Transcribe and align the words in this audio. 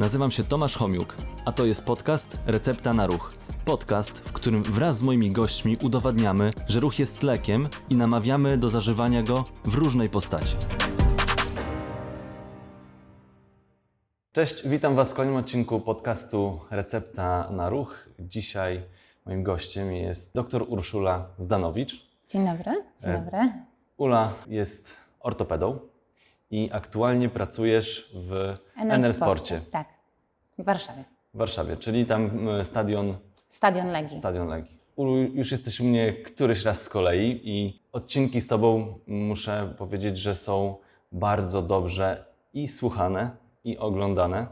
Nazywam 0.00 0.30
się 0.30 0.44
Tomasz 0.44 0.76
Homiuk, 0.76 1.16
a 1.44 1.52
to 1.52 1.64
jest 1.64 1.84
podcast 1.84 2.38
Recepta 2.46 2.92
na 2.92 3.06
Ruch. 3.06 3.34
Podcast, 3.64 4.18
w 4.28 4.32
którym 4.32 4.62
wraz 4.62 4.96
z 4.98 5.02
moimi 5.02 5.30
gośćmi 5.30 5.76
udowadniamy, 5.82 6.50
że 6.68 6.80
ruch 6.80 6.98
jest 6.98 7.22
lekiem 7.22 7.68
i 7.90 7.96
namawiamy 7.96 8.58
do 8.58 8.68
zażywania 8.68 9.22
go 9.22 9.44
w 9.64 9.74
różnej 9.74 10.08
postaci. 10.08 10.56
Cześć, 14.32 14.68
witam 14.68 14.94
Was 14.94 15.12
w 15.12 15.14
kolejnym 15.14 15.40
odcinku 15.40 15.80
podcastu 15.80 16.60
Recepta 16.70 17.50
na 17.50 17.68
Ruch. 17.68 18.08
Dzisiaj 18.18 18.82
moim 19.26 19.42
gościem 19.42 19.92
jest 19.92 20.34
dr 20.34 20.64
Urszula 20.68 21.28
Zdanowicz. 21.38 22.10
Dzień 22.28 22.46
dobry. 22.46 22.84
Dzień 23.00 23.10
E, 23.10 23.18
dobry. 23.18 23.52
Ula 23.96 24.32
jest 24.46 24.96
ortopedą 25.20 25.89
i 26.50 26.70
aktualnie 26.72 27.28
pracujesz 27.28 28.10
w 28.14 28.56
NL 28.76 29.14
Sporcie 29.14 29.60
Tak, 29.70 29.88
w 30.58 30.64
Warszawie. 30.64 31.04
w 31.34 31.38
Warszawie, 31.38 31.76
czyli 31.76 32.06
tam 32.06 32.30
stadion, 32.64 33.16
Stadion 33.48 33.88
Legii. 33.88 34.18
stadion 34.18 34.48
Legii. 34.48 34.80
Ulu, 34.96 35.16
już 35.16 35.50
jesteś 35.52 35.80
u 35.80 35.84
mnie 35.84 36.12
któryś 36.12 36.64
raz 36.64 36.82
z 36.82 36.88
kolei 36.88 37.40
i 37.44 37.82
odcinki 37.92 38.40
z 38.40 38.46
Tobą 38.46 38.98
muszę 39.06 39.74
powiedzieć, 39.78 40.18
że 40.18 40.34
są 40.34 40.76
bardzo 41.12 41.62
dobrze 41.62 42.24
i 42.54 42.68
słuchane, 42.68 43.30
i 43.64 43.78
oglądane. 43.78 44.46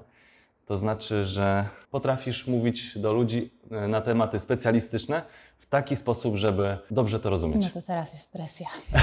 To 0.66 0.76
znaczy, 0.76 1.24
że 1.24 1.68
potrafisz 1.90 2.46
mówić 2.46 2.98
do 2.98 3.12
ludzi 3.12 3.50
y, 3.84 3.88
na 3.88 4.00
tematy 4.00 4.38
specjalistyczne 4.38 5.22
w 5.58 5.66
taki 5.66 5.96
sposób, 5.96 6.36
żeby 6.36 6.78
dobrze 6.90 7.20
to 7.20 7.30
rozumieć. 7.30 7.62
No 7.62 7.70
to 7.80 7.82
teraz 7.86 8.12
jest 8.12 8.32
presja. 8.32 8.66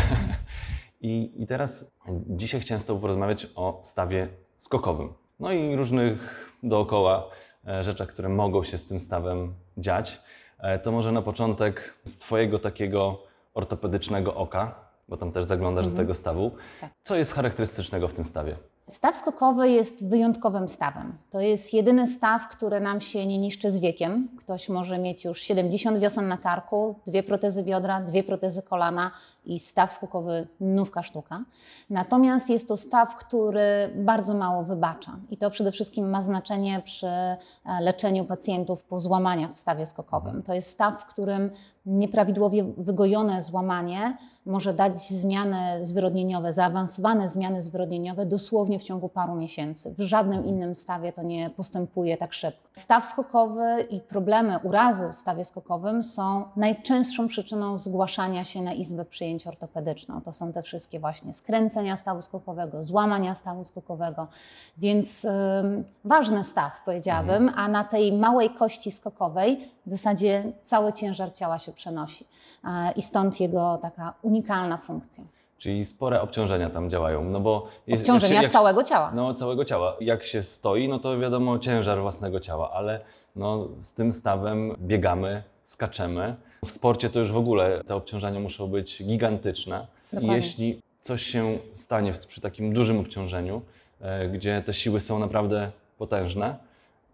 I, 1.06 1.32
I 1.42 1.48
teraz 1.48 1.92
dzisiaj 2.28 2.62
chciałem 2.62 2.82
z 2.82 2.86
Tobą 2.86 3.02
porozmawiać 3.02 3.48
o 3.56 3.80
stawie 3.84 4.28
skokowym. 4.58 5.14
No 5.40 5.52
i 5.52 5.76
różnych 5.76 6.46
dookoła 6.64 7.30
e, 7.68 7.84
rzeczach, 7.84 8.10
które 8.10 8.30
mogą 8.30 8.64
się 8.64 8.78
z 8.78 8.86
tym 8.86 9.00
stawem 9.00 9.54
dziać. 9.78 10.22
E, 10.60 10.80
To 10.80 10.92
może 10.92 11.12
na 11.12 11.22
początek 11.22 11.94
z 12.06 12.18
Twojego 12.18 12.60
takiego 12.60 13.24
ortopedycznego 13.54 14.36
oka, 14.36 14.76
bo 15.08 15.18
tam 15.18 15.32
też 15.32 15.46
zaglądasz 15.46 15.90
do 15.90 15.98
tego 15.98 16.14
stawu. 16.14 16.52
Tak. 16.82 16.92
Co 17.04 17.16
jest 17.16 17.34
charakterystycznego 17.34 18.08
w 18.08 18.14
tym 18.14 18.26
stawie? 18.26 18.58
Staw 18.90 19.18
skokowy 19.18 19.70
jest 19.70 20.06
wyjątkowym 20.06 20.70
stawem. 20.70 21.18
To 21.30 21.40
jest 21.40 21.74
jedyny 21.74 22.08
staw, 22.08 22.48
który 22.48 22.80
nam 22.80 23.02
się 23.02 23.26
nie 23.26 23.38
niszczy 23.38 23.72
z 23.72 23.78
wiekiem. 23.78 24.30
Ktoś 24.40 24.70
może 24.70 24.98
mieć 24.98 25.26
już 25.26 25.42
70 25.42 25.98
wiosen 25.98 26.28
na 26.28 26.38
karku, 26.38 26.96
dwie 27.08 27.24
protezy 27.24 27.64
biodra, 27.64 28.02
dwie 28.02 28.24
protezy 28.24 28.62
kolana 28.62 29.12
i 29.46 29.60
staw 29.60 29.94
skokowy 29.94 30.48
nówka 30.60 31.04
sztuka. 31.04 31.44
Natomiast 31.90 32.50
jest 32.50 32.68
to 32.68 32.78
staw, 32.78 33.16
który 33.16 33.90
bardzo 33.96 34.34
mało 34.34 34.64
wybacza 34.64 35.18
i 35.30 35.38
to 35.38 35.50
przede 35.50 35.72
wszystkim 35.72 36.10
ma 36.10 36.22
znaczenie 36.22 36.82
przy 36.84 37.08
e, 37.08 37.38
leczeniu 37.82 38.26
pacjentów 38.26 38.84
po 38.84 39.00
złamaniach 39.00 39.54
w 39.54 39.60
stawie 39.60 39.86
skokowym. 39.86 40.44
To 40.44 40.54
jest 40.54 40.70
staw, 40.70 41.02
w 41.02 41.06
którym 41.06 41.52
nieprawidłowie 41.86 42.64
wygojone 42.78 43.42
złamanie 43.42 44.18
może 44.46 44.74
dać 44.74 44.98
zmiany 44.98 45.86
zwyrodnieniowe, 45.86 46.54
zaawansowane 46.54 47.30
zmiany 47.30 47.62
zwyrodnieniowe 47.62 48.26
dosłownie 48.26 48.80
w 48.80 48.84
ciągu 48.84 49.10
paru 49.10 49.36
miesięcy. 49.36 49.96
W 49.98 50.02
żadnym 50.02 50.46
innym 50.46 50.76
stawie 50.76 51.14
to 51.14 51.24
nie 51.24 51.50
postępuje 51.50 52.18
tak 52.18 52.34
szybko. 52.34 52.70
Staw 52.76 53.06
skokowy 53.06 53.86
i 53.90 54.00
problemy, 54.00 54.60
urazy 54.64 55.10
w 55.10 55.16
stawie 55.16 55.44
skokowym 55.44 56.04
są 56.04 56.44
najczęstszą 56.56 57.28
przyczyną 57.28 57.78
zgłaszania 57.78 58.44
się 58.44 58.62
na 58.62 58.74
izbę 58.74 59.06
przyjęć 59.06 59.48
ortopedyczną. 59.48 60.22
To 60.22 60.34
są 60.34 60.54
te 60.54 60.64
wszystkie 60.64 61.00
właśnie 61.00 61.34
skręcenia 61.34 61.98
stawu 61.98 62.22
skokowego, 62.22 62.84
złamania 62.84 63.36
stawu 63.36 63.66
skokowego, 63.66 64.28
więc 64.78 65.26
ym, 65.26 65.84
ważny 66.06 66.44
staw 66.44 66.84
powiedziałabym, 66.86 67.52
a 67.56 67.68
na 67.68 67.84
tej 67.84 68.14
małej 68.14 68.50
kości 68.50 68.92
skokowej 68.92 69.75
w 69.86 69.90
zasadzie 69.92 70.44
cały 70.62 70.94
ciężar 70.94 71.34
ciała 71.34 71.60
się 71.60 71.72
przenosi 71.72 72.26
i 72.96 73.02
stąd 73.02 73.40
jego 73.40 73.78
taka 73.82 74.14
unikalna 74.22 74.78
funkcja. 74.78 75.24
Czyli 75.58 75.86
spore 75.86 76.22
obciążenia 76.22 76.70
tam 76.70 76.90
działają. 76.90 77.24
No 77.24 77.40
bo 77.40 77.68
jest- 77.88 78.02
Obciążenia 78.04 78.42
jak 78.42 78.52
całego 78.52 78.84
ciała. 78.84 79.12
No, 79.16 79.34
całego 79.34 79.66
ciała. 79.66 79.96
Jak 80.00 80.24
się 80.24 80.44
stoi, 80.44 80.88
no 80.90 81.00
to 81.00 81.20
wiadomo 81.20 81.60
ciężar 81.60 82.02
własnego 82.02 82.40
ciała, 82.40 82.72
ale 82.72 83.00
no, 83.36 83.68
z 83.80 83.92
tym 83.92 84.12
stawem 84.12 84.76
biegamy, 84.80 85.44
skaczemy. 85.64 86.36
W 86.66 86.72
sporcie 86.72 87.10
to 87.10 87.20
już 87.20 87.32
w 87.32 87.38
ogóle 87.38 87.84
te 87.84 87.96
obciążenia 87.96 88.40
muszą 88.40 88.68
być 88.68 89.04
gigantyczne. 89.04 89.88
I 90.14 90.16
Dokładnie. 90.16 90.36
jeśli 90.36 90.82
coś 91.02 91.22
się 91.22 91.58
stanie 91.74 92.14
przy 92.28 92.42
takim 92.42 92.74
dużym 92.74 93.00
obciążeniu, 93.00 93.62
e, 94.02 94.28
gdzie 94.30 94.64
te 94.66 94.74
siły 94.74 95.00
są 95.00 95.20
naprawdę 95.20 95.72
potężne, 95.98 96.56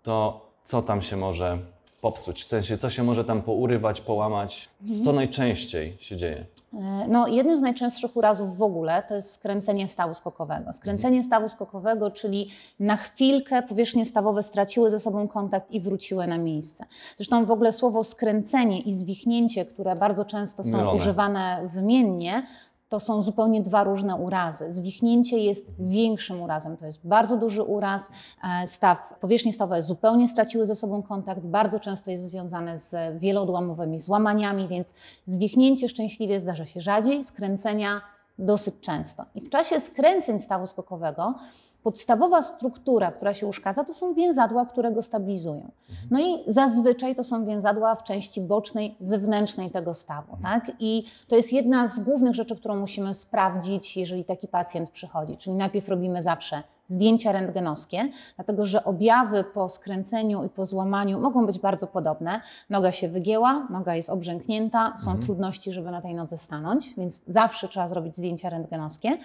to 0.03 0.45
co 0.63 0.81
tam 0.81 1.01
się 1.01 1.17
może 1.17 1.57
popsuć? 2.01 2.43
W 2.43 2.47
sensie, 2.47 2.77
co 2.77 2.89
się 2.89 3.03
może 3.03 3.25
tam 3.25 3.41
pourywać, 3.41 4.01
połamać? 4.01 4.69
Mhm. 4.81 5.05
Co 5.05 5.13
najczęściej 5.13 5.97
się 5.99 6.17
dzieje? 6.17 6.45
E, 6.73 7.07
No, 7.07 7.27
jednym 7.27 7.57
z 7.57 7.61
najczęstszych 7.61 8.17
urazów 8.17 8.57
w 8.57 8.61
ogóle 8.61 9.03
to 9.07 9.15
jest 9.15 9.33
skręcenie 9.33 9.87
stawu 9.87 10.13
skokowego. 10.13 10.73
Skręcenie 10.73 11.23
stawu 11.23 11.49
skokowego, 11.49 12.11
czyli 12.11 12.49
na 12.79 12.97
chwilkę 12.97 13.61
powierzchnie 13.63 14.05
stawowe 14.05 14.43
straciły 14.43 14.89
ze 14.89 14.99
sobą 14.99 15.27
kontakt 15.27 15.71
i 15.71 15.81
wróciły 15.81 16.27
na 16.27 16.37
miejsce. 16.37 16.85
Zresztą 17.17 17.45
w 17.45 17.51
ogóle 17.51 17.73
słowo 17.73 18.03
skręcenie 18.03 18.79
i 18.81 18.93
zwichnięcie, 18.93 19.65
które 19.65 19.95
bardzo 19.95 20.25
często 20.25 20.63
są 20.63 20.77
Mylone. 20.77 20.95
używane 20.95 21.69
wymiennie, 21.73 22.43
to 22.91 22.99
są 22.99 23.21
zupełnie 23.21 23.61
dwa 23.61 23.83
różne 23.83 24.15
urazy. 24.15 24.71
Zwichnięcie 24.71 25.37
jest 25.37 25.65
większym 25.79 26.41
urazem, 26.41 26.77
to 26.77 26.85
jest 26.85 27.07
bardzo 27.07 27.37
duży 27.37 27.63
uraz. 27.63 28.09
E, 28.43 28.67
Staw, 28.67 29.19
powierzchnie 29.19 29.53
stawowe 29.53 29.83
zupełnie 29.83 30.27
straciły 30.27 30.65
ze 30.65 30.75
sobą 30.75 31.03
kontakt, 31.03 31.41
bardzo 31.41 31.79
często 31.79 32.11
jest 32.11 32.23
związane 32.23 32.77
z 32.77 33.19
wieloodłamowymi 33.19 33.99
złamaniami, 33.99 34.67
więc 34.67 34.93
zwichnięcie 35.25 35.89
szczęśliwie 35.89 36.39
zdarza 36.39 36.65
się 36.65 36.81
rzadziej, 36.81 37.23
skręcenia 37.23 38.01
dosyć 38.39 38.75
często. 38.81 39.25
I 39.35 39.41
w 39.41 39.49
czasie 39.49 39.79
skręceń 39.79 40.39
stawu 40.39 40.67
skokowego 40.67 41.35
podstawowa 41.83 42.41
struktura, 42.41 43.11
która 43.11 43.33
się 43.33 43.47
uszkadza, 43.47 43.83
to 43.83 43.93
są 43.93 44.13
więzadła, 44.13 44.65
które 44.65 44.91
go 44.91 45.01
stabilizują. 45.01 45.71
No 46.11 46.19
i 46.19 46.43
zazwyczaj 46.47 47.15
to 47.15 47.23
są 47.23 47.45
więzadła 47.45 47.95
w 47.95 48.03
części 48.03 48.41
bocznej, 48.41 48.95
zewnętrznej 48.99 49.71
tego 49.71 49.93
stawu. 49.93 50.37
Tak? 50.43 50.71
I 50.79 51.03
to 51.27 51.35
jest 51.35 51.53
jedna 51.53 51.87
z 51.87 51.99
głównych 51.99 52.35
rzeczy, 52.35 52.55
którą 52.55 52.75
musimy 52.75 53.13
sprawdzić, 53.13 53.97
jeżeli 53.97 54.25
taki 54.25 54.47
pacjent 54.47 54.89
przychodzi. 54.89 55.37
Czyli 55.37 55.55
najpierw 55.55 55.89
robimy 55.89 56.21
zawsze 56.21 56.63
zdjęcia 56.91 57.31
rentgenowskie, 57.31 58.09
dlatego 58.35 58.65
że 58.65 58.83
objawy 58.83 59.43
po 59.43 59.69
skręceniu 59.69 60.43
i 60.43 60.49
po 60.49 60.65
złamaniu 60.65 61.19
mogą 61.19 61.45
być 61.45 61.59
bardzo 61.59 61.87
podobne. 61.87 62.41
Noga 62.69 62.91
się 62.91 63.09
wygięła, 63.09 63.67
noga 63.69 63.95
jest 63.95 64.09
obrzęknięta, 64.09 64.93
są 64.97 65.19
trudności, 65.19 65.71
żeby 65.71 65.91
na 65.91 66.01
tej 66.01 66.13
nodze 66.13 66.37
stanąć, 66.37 66.93
więc 66.97 67.21
zawsze 67.27 67.67
trzeba 67.67 67.87
zrobić 67.87 68.17
zdjęcia 68.17 68.49
rentgenowskie. 68.49 69.17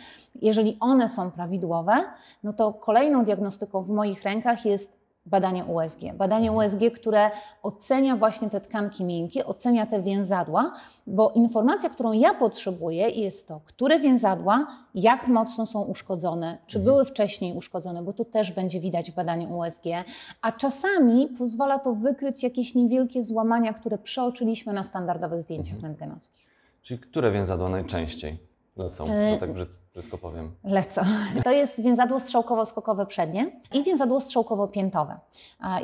Jeżeli 0.42 0.76
one 0.80 1.08
są 1.08 1.30
prawidłowe, 1.30 1.94
no 2.42 2.52
to 2.52 2.72
kolejną 2.72 3.24
diagnostyką 3.24 3.82
w 3.82 3.90
moich 3.90 4.22
rękach 4.22 4.64
jest 4.64 5.05
badanie 5.26 5.64
USG. 5.64 6.00
Badanie 6.14 6.52
USG, 6.52 6.80
które 6.94 7.30
ocenia 7.62 8.16
właśnie 8.16 8.50
te 8.50 8.60
tkanki 8.60 9.04
miękkie, 9.04 9.46
ocenia 9.46 9.86
te 9.86 10.02
więzadła, 10.02 10.72
bo 11.06 11.30
informacja, 11.30 11.90
którą 11.90 12.12
ja 12.12 12.34
potrzebuję, 12.34 13.08
jest 13.08 13.48
to, 13.48 13.60
które 13.64 14.00
więzadła, 14.00 14.66
jak 14.94 15.28
mocno 15.28 15.66
są 15.66 15.82
uszkodzone, 15.82 16.58
czy 16.66 16.78
były 16.78 17.04
wcześniej 17.04 17.56
uszkodzone, 17.56 18.02
bo 18.02 18.12
tu 18.12 18.24
też 18.24 18.52
będzie 18.52 18.80
widać 18.80 19.10
w 19.10 19.14
badaniu 19.14 19.58
USG, 19.58 19.84
a 20.42 20.52
czasami 20.52 21.28
pozwala 21.38 21.78
to 21.78 21.92
wykryć 21.92 22.42
jakieś 22.42 22.74
niewielkie 22.74 23.22
złamania, 23.22 23.72
które 23.72 23.98
przeoczyliśmy 23.98 24.72
na 24.72 24.84
standardowych 24.84 25.42
zdjęciach 25.42 25.80
rentgenowskich. 25.80 26.46
Czyli 26.82 27.00
które 27.00 27.32
więzadła 27.32 27.68
najczęściej 27.68 28.45
lecą? 28.76 29.06
E, 29.10 29.34
To 29.34 29.40
tak 29.40 29.52
brzyd, 29.52 29.68
brzydko 29.94 30.18
powiem. 30.18 30.50
Lecą. 30.64 31.02
To 31.44 31.50
jest 31.50 31.82
więzadło 31.82 32.18
strzałkowo-skokowe 32.20 33.06
przednie 33.06 33.60
i 33.72 33.82
więzadło 33.84 34.20
strzałkowo-piętowe. 34.20 35.16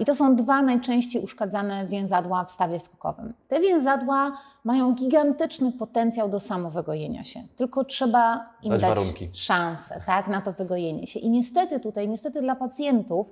I 0.00 0.04
to 0.04 0.14
są 0.14 0.36
dwa 0.36 0.62
najczęściej 0.62 1.22
uszkadzane 1.22 1.86
więzadła 1.86 2.44
w 2.44 2.50
stawie 2.50 2.80
skokowym. 2.80 3.34
Te 3.48 3.60
więzadła 3.60 4.32
mają 4.64 4.94
gigantyczny 4.94 5.72
potencjał 5.72 6.28
do 6.28 6.38
samowygojenia 6.40 7.24
się, 7.24 7.42
tylko 7.56 7.84
trzeba 7.84 8.48
im 8.62 8.70
Dać 8.70 8.80
dać, 8.80 8.90
warunki. 8.90 9.30
szansę 9.32 10.02
tak, 10.06 10.28
na 10.28 10.40
to 10.40 10.52
wygojenie 10.52 11.06
się. 11.06 11.20
I 11.20 11.30
niestety 11.30 11.80
tutaj, 11.80 12.08
niestety 12.08 12.40
dla 12.42 12.56
pacjentów 12.56 13.26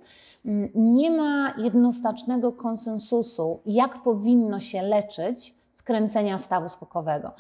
mm, 0.45 0.69
nie 0.75 1.11
ma 1.11 1.55
jednoznacznego 1.59 2.53
konsensusu, 2.53 3.61
jak 3.67 4.03
powinno 4.03 4.61
się 4.61 4.83
leczyć 4.83 5.60
skręcenia 5.85 6.39
stawu 6.39 6.69
skokowego. 6.69 7.33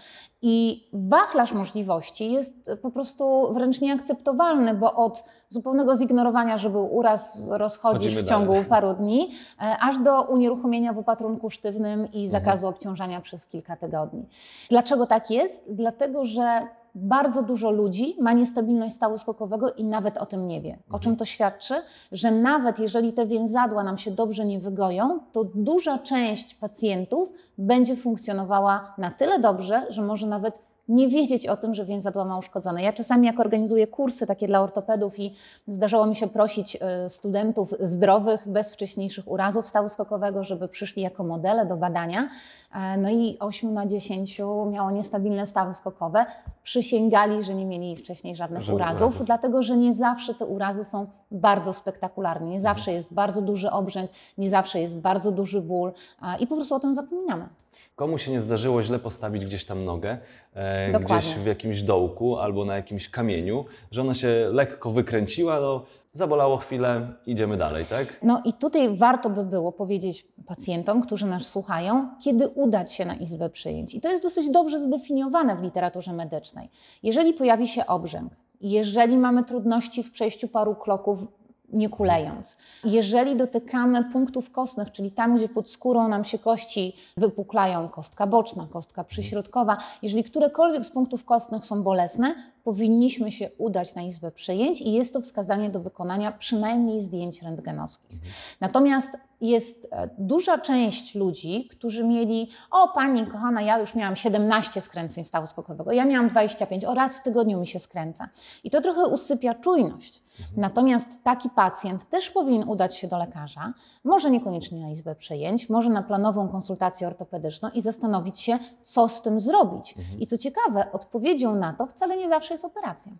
I 0.43 0.89
wachlarz 0.93 1.53
możliwości 1.53 2.33
jest 2.33 2.53
po 2.83 2.91
prostu 2.91 3.53
wręcz 3.55 3.81
nieakceptowalny, 3.81 4.75
bo 4.75 4.95
od 4.95 5.25
zupełnego 5.49 5.97
zignorowania, 5.97 6.59
że 6.59 6.71
był 6.71 6.95
uraz, 6.97 7.49
rozchodzisz 7.51 8.03
Chodzimy 8.03 8.23
w 8.23 8.29
ciągu 8.29 8.53
dalej. 8.53 8.69
paru 8.69 8.95
dni, 8.95 9.31
e, 9.63 9.77
aż 9.81 9.99
do 9.99 10.23
unieruchomienia 10.23 10.93
w 10.93 10.99
opatrunku 10.99 11.51
sztywnym 11.51 12.01
i 12.13 12.25
Mhm. 12.25 12.29
zakazu 12.29 12.69
obciążania 12.69 13.21
przez 13.21 13.47
kilka 13.47 13.77
tygodni. 13.77 14.27
Dlaczego 14.71 15.07
tak 15.07 15.31
jest? 15.31 15.63
Dlatego, 15.69 16.25
że 16.25 16.67
bardzo 16.95 17.43
dużo 17.43 17.71
ludzi 17.71 18.17
ma 18.21 18.33
niestabilność 18.33 18.95
stawu 18.95 19.19
skokowego 19.19 19.73
i 19.73 19.85
nawet 19.85 20.19
o 20.19 20.27
tym 20.27 20.47
nie 20.47 20.61
wie. 20.61 20.79
O 20.93 20.99
czym 20.99 21.17
to 21.17 21.25
świadczy? 21.25 21.75
Że 22.13 22.31
nawet 22.31 22.79
jeżeli 22.79 23.13
te 23.13 23.27
więzadła 23.27 23.83
nam 23.83 23.99
się 23.99 24.11
dobrze 24.11 24.45
nie 24.45 24.59
wygoją, 24.59 25.21
to 25.33 25.45
duża 25.45 25.99
część 25.99 26.55
pacjentów 26.55 27.33
będzie 27.59 27.97
funkcjonowała 27.97 28.95
na 28.99 29.11
tyle 29.11 29.39
dobrze, 29.39 29.87
że 29.89 30.03
może 30.03 30.27
nawet 30.27 30.70
nie 30.91 31.09
wiedzieć 31.09 31.47
o 31.47 31.57
tym, 31.57 31.75
że 31.75 31.85
więzadła 31.85 32.25
ma 32.25 32.39
uszkodzone. 32.39 32.83
Ja 32.83 32.93
czasami 32.93 33.27
jak 33.27 33.41
organizuję 33.41 33.87
kursy 33.87 34.27
takie 34.27 34.47
dla 34.47 34.61
ortopedów 34.63 35.19
i 35.19 35.35
zdarzało 35.69 36.07
mi 36.07 36.17
się 36.17 36.27
prosić 36.29 36.77
y, 36.77 37.09
studentów 37.09 37.75
zdrowych, 37.81 38.49
bez 38.49 38.73
wcześniejszych 38.73 39.29
urazów 39.31 39.67
stawu 39.67 39.89
skokowego, 39.89 40.45
żeby 40.45 40.69
przyszli 40.69 41.03
jako 41.03 41.25
modele 41.25 41.67
do 41.67 41.77
badania. 41.77 42.29
E, 42.75 42.97
No 42.97 43.11
i 43.11 43.37
8 43.41 43.75
na 43.75 43.87
10 43.87 44.39
miało 44.71 44.91
niestabilne 44.91 45.47
stawy 45.47 45.75
skokowe. 45.75 46.27
Przysięgali, 46.63 47.43
że 47.43 47.55
nie 47.55 47.67
mieli 47.67 47.97
wcześniej 47.97 48.37
żadnych 48.37 48.63
Żadnych 48.63 48.77
urazów, 48.77 49.09
urazów. 49.09 49.27
dlatego 49.27 49.63
że 49.63 49.77
nie 49.77 49.95
zawsze 49.95 50.35
te 50.35 50.47
urazy 50.47 50.85
są 50.85 51.07
bardzo 51.31 51.73
spektakularne. 51.73 52.47
Nie 52.47 52.61
zawsze 52.61 52.93
jest 52.93 53.15
bardzo 53.15 53.43
duży 53.43 53.71
obrzęk, 53.71 54.11
nie 54.39 54.49
zawsze 54.51 54.81
jest 54.81 54.99
bardzo 54.99 55.33
duży 55.33 55.61
ból 55.61 55.93
i 56.41 56.47
po 56.47 56.55
prostu 56.57 56.75
o 56.75 56.81
tym 56.81 56.95
zapominamy. 56.95 57.49
Komu 57.97 58.19
się 58.19 58.31
nie 58.31 58.41
zdarzyło 58.41 58.83
źle 58.83 58.99
postawić 58.99 59.45
gdzieś 59.45 59.65
tam 59.65 59.85
nogę, 59.85 60.19
e, 60.55 61.01
gdzieś 61.01 61.35
w 61.35 61.47
jakimś 61.47 61.83
dołku 61.83 62.37
albo 62.37 62.65
na 62.65 62.77
jakimś 62.77 63.09
kamieniu, 63.09 63.65
że 63.91 64.01
ona 64.01 64.15
się 64.15 64.51
lekko 64.53 64.91
wykręciła, 64.91 65.61
no 65.61 65.85
zabolało 66.13 66.57
chwilę, 66.57 67.13
idziemy 67.27 67.57
dalej, 67.57 67.85
tak? 67.85 68.21
No 68.23 68.43
i 68.45 68.53
tutaj 68.53 68.97
warto 68.97 69.31
by 69.31 69.45
było 69.45 69.73
powiedzieć 69.73 70.27
pacjentom, 70.47 71.03
którzy 71.03 71.27
nas 71.27 71.47
słuchają, 71.47 72.09
kiedy 72.25 72.49
udać 72.49 72.93
się 72.93 73.05
na 73.05 73.15
izbę 73.15 73.51
przyjęć. 73.51 73.95
I 73.95 74.01
to 74.01 74.11
jest 74.11 74.23
dosyć 74.23 74.51
dobrze 74.51 74.79
zdefiniowane 74.79 75.57
w 75.57 75.63
literaturze 75.63 76.13
medycznej. 76.13 76.71
Jeżeli 77.03 77.33
pojawi 77.33 77.69
się 77.69 77.87
obrzęk, 77.87 78.33
jeżeli 78.61 79.17
mamy 79.17 79.45
trudności 79.45 80.03
w 80.03 80.11
przejściu 80.11 80.49
paru 80.49 80.75
kroków, 80.75 81.25
nie 81.73 81.89
kulejąc, 81.89 82.57
jeżeli 82.85 83.37
dotykamy 83.37 84.05
punktów 84.05 84.51
kostnych, 84.51 84.93
czyli 84.93 85.11
tam, 85.11 85.37
gdzie 85.37 85.49
pod 85.49 85.71
skórą 85.71 86.09
nam 86.09 86.25
się 86.25 86.39
kości 86.39 86.97
wypuklają, 87.17 87.89
kostka 87.89 88.27
boczna, 88.27 88.67
kostka 88.71 89.05
przyśrodkowa, 89.05 89.77
jeżeli 90.03 90.25
którekolwiek 90.25 90.85
z 90.85 90.91
punktów 90.91 91.25
kostnych 91.25 91.67
są 91.67 91.83
bolesne, 91.83 92.35
powinniśmy 92.65 93.33
się 93.33 93.51
udać 93.59 93.95
na 93.95 94.03
izbę 94.03 94.31
przyjęć 94.31 94.81
i 94.81 94.93
jest 94.93 95.13
to 95.13 95.21
wskazanie 95.21 95.71
do 95.71 95.81
wykonania 95.81 96.33
przynajmniej 96.33 97.01
zdjęć 97.01 97.43
rentgenowskich. 97.43 98.21
Natomiast 98.61 99.11
jest 99.41 99.89
e, 99.91 100.09
duża 100.19 100.59
część 100.59 101.15
ludzi, 101.15 101.69
którzy 101.71 102.05
mieli, 102.05 102.49
o 102.71 102.89
pani 102.89 103.27
kochana, 103.27 103.63
ja 103.63 103.79
już 103.79 103.95
miałam 103.95 104.17
17 104.17 104.81
skręceń 104.81 105.25
stawu 105.25 105.47
skokowego, 105.47 105.93
ja 105.93 106.05
miałam 106.05 106.29
25, 106.29 106.85
o 106.85 106.95
raz 106.95 107.17
w 107.17 107.23
tygodniu 107.23 107.61
mi 107.61 107.67
się 107.67 107.79
skręca. 107.79 108.29
I 108.65 108.71
to 108.71 108.81
trochę 108.81 109.07
usypia 109.07 109.55
czujność. 109.55 110.23
Natomiast 110.57 111.25
taki 111.25 111.51
pacjent 111.51 112.09
też 112.09 112.31
powinien 112.31 112.69
udać 112.69 112.97
się 112.97 113.09
do 113.09 113.19
lekarza, 113.19 113.73
może 114.05 114.31
niekoniecznie 114.31 114.81
na 114.81 114.91
izbę 114.91 115.15
przyjęć, 115.15 115.69
może 115.69 115.91
na 115.91 116.03
planową 116.03 116.49
konsultację 116.49 117.07
ortopedyczną 117.07 117.71
i 117.75 117.83
zastanowić 117.83 118.41
się, 118.41 118.59
co 118.83 119.09
z 119.09 119.23
tym 119.23 119.41
zrobić. 119.41 119.95
I 120.19 120.27
co 120.27 120.39
ciekawe, 120.39 120.93
odpowiedzią 120.93 121.55
na 121.55 121.73
to 121.73 121.87
wcale 121.87 122.17
nie 122.17 122.29
zawsze 122.29 122.55
jest 122.55 122.65
operacja. 122.65 123.13